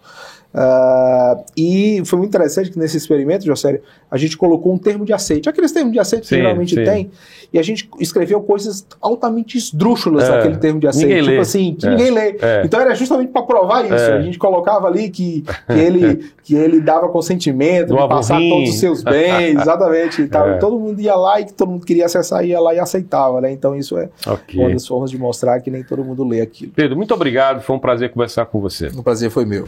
Uh, 0.53 1.45
e 1.57 2.03
foi 2.05 2.19
muito 2.19 2.31
interessante 2.31 2.71
que 2.73 2.79
nesse 2.79 2.97
experimento, 2.97 3.45
José, 3.47 3.81
a 4.11 4.17
gente 4.17 4.37
colocou 4.37 4.73
um 4.75 4.79
termo 4.79 5.05
de 5.05 5.13
aceite, 5.13 5.49
aqueles 5.49 5.71
termos 5.71 5.93
de 5.93 6.01
aceite 6.01 6.23
que 6.23 6.29
Sim, 6.29 6.37
geralmente 6.37 6.75
sim. 6.75 6.83
tem, 6.85 7.11
e 7.53 7.59
a 7.59 7.63
gente 7.63 7.89
escreveu 8.01 8.41
coisas 8.43 8.85
altamente 9.01 9.57
esdrúxulas 9.57 10.25
É, 10.25 10.31
naquele 10.31 10.57
termo 10.57 10.81
de 10.81 10.89
aceite, 10.89 11.15
tipo 11.21 11.31
lê. 11.31 11.39
assim, 11.39 11.77
que 11.79 11.87
É, 11.87 11.91
ninguém 11.91 12.11
lê. 12.11 12.37
é. 12.41 12.63
Então 12.65 12.81
era 12.81 12.95
justamente 12.97 13.31
para 13.31 13.43
provar 13.43 13.85
isso. 13.85 13.95
É. 13.95 14.19
A 14.19 14.21
gente 14.23 14.39
colocava 14.39 14.89
ali 14.89 15.09
que, 15.09 15.43
que, 15.69 15.73
ele, 15.79 16.31
que 16.43 16.55
ele 16.57 16.81
dava 16.81 17.09
consentimento, 17.09 17.95
de 17.95 18.09
passar 18.09 18.35
aborrinho. 18.35 18.55
todos 18.57 18.71
os 18.75 18.81
seus 18.81 19.03
bens, 19.05 19.55
exatamente. 19.63 20.23
E 20.23 20.27
tal. 20.29 20.49
É. 20.51 20.57
E 20.57 20.59
todo 20.59 20.79
mundo 20.81 21.01
ia 21.01 21.15
lá 21.15 21.41
e 21.41 21.45
que 21.45 21.53
todo 21.53 21.71
mundo 21.71 21.87
queria 21.87 22.07
acessar, 22.07 22.45
ia 22.45 22.59
lá 22.61 22.75
e 22.75 22.81
aceitava, 22.81 23.41
né? 23.41 23.53
Então 23.53 23.77
isso 23.77 23.97
é 23.97 24.09
Ok. 24.27 24.59
uma 24.61 24.71
das 24.71 24.85
formas 24.87 25.11
de 25.13 25.19
mostrar 25.19 25.61
que 25.61 25.71
nem 25.71 25.85
todo 25.85 26.05
mundo 26.05 26.25
lê 26.25 26.41
aquilo. 26.41 26.73
Pedro, 26.75 26.97
muito 26.97 27.15
obrigado, 27.15 27.61
foi 27.63 27.77
um 27.77 27.81
prazer 27.81 28.11
conversar 28.11 28.47
com 28.47 28.61
você. 28.61 28.89
O 28.89 29.03
prazer 29.03 29.31
foi 29.31 29.45
meu. 29.45 29.65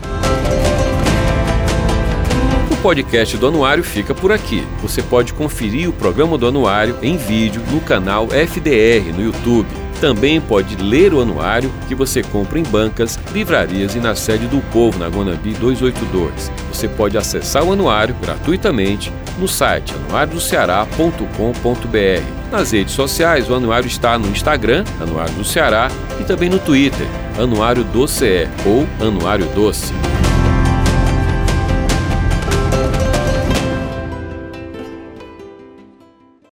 Podcast 2.82 3.36
do 3.36 3.46
Anuário 3.46 3.84
fica 3.84 4.12
por 4.12 4.32
aqui. 4.32 4.66
Você 4.82 5.00
pode 5.00 5.32
conferir 5.32 5.88
o 5.88 5.92
programa 5.92 6.36
do 6.36 6.48
Anuário 6.48 6.98
em 7.00 7.16
vídeo 7.16 7.62
no 7.70 7.80
canal 7.80 8.26
FDR 8.26 9.16
no 9.16 9.22
YouTube. 9.22 9.68
Também 10.00 10.40
pode 10.40 10.74
ler 10.74 11.14
o 11.14 11.20
anuário 11.20 11.72
que 11.86 11.94
você 11.94 12.24
compra 12.24 12.58
em 12.58 12.64
bancas, 12.64 13.16
livrarias 13.32 13.94
e 13.94 14.00
na 14.00 14.16
sede 14.16 14.48
do 14.48 14.60
Povo, 14.72 14.98
na 14.98 15.06
Guanambi 15.06 15.52
282. 15.52 16.50
Você 16.72 16.88
pode 16.88 17.16
acessar 17.16 17.62
o 17.62 17.72
anuário 17.72 18.16
gratuitamente 18.20 19.12
no 19.38 19.46
site 19.46 19.94
anuariodoceará.com.br. 20.08 22.50
Nas 22.50 22.72
redes 22.72 22.94
sociais, 22.94 23.48
o 23.48 23.54
anuário 23.54 23.86
está 23.86 24.18
no 24.18 24.26
Instagram, 24.26 24.82
Anuário 25.00 25.34
do 25.34 25.44
Ceará, 25.44 25.88
e 26.20 26.24
também 26.24 26.50
no 26.50 26.58
Twitter, 26.58 27.06
Anuário 27.38 27.84
do 27.84 28.08
CE 28.08 28.48
ou 28.66 28.88
Anuário 29.00 29.46
Doce. 29.54 29.92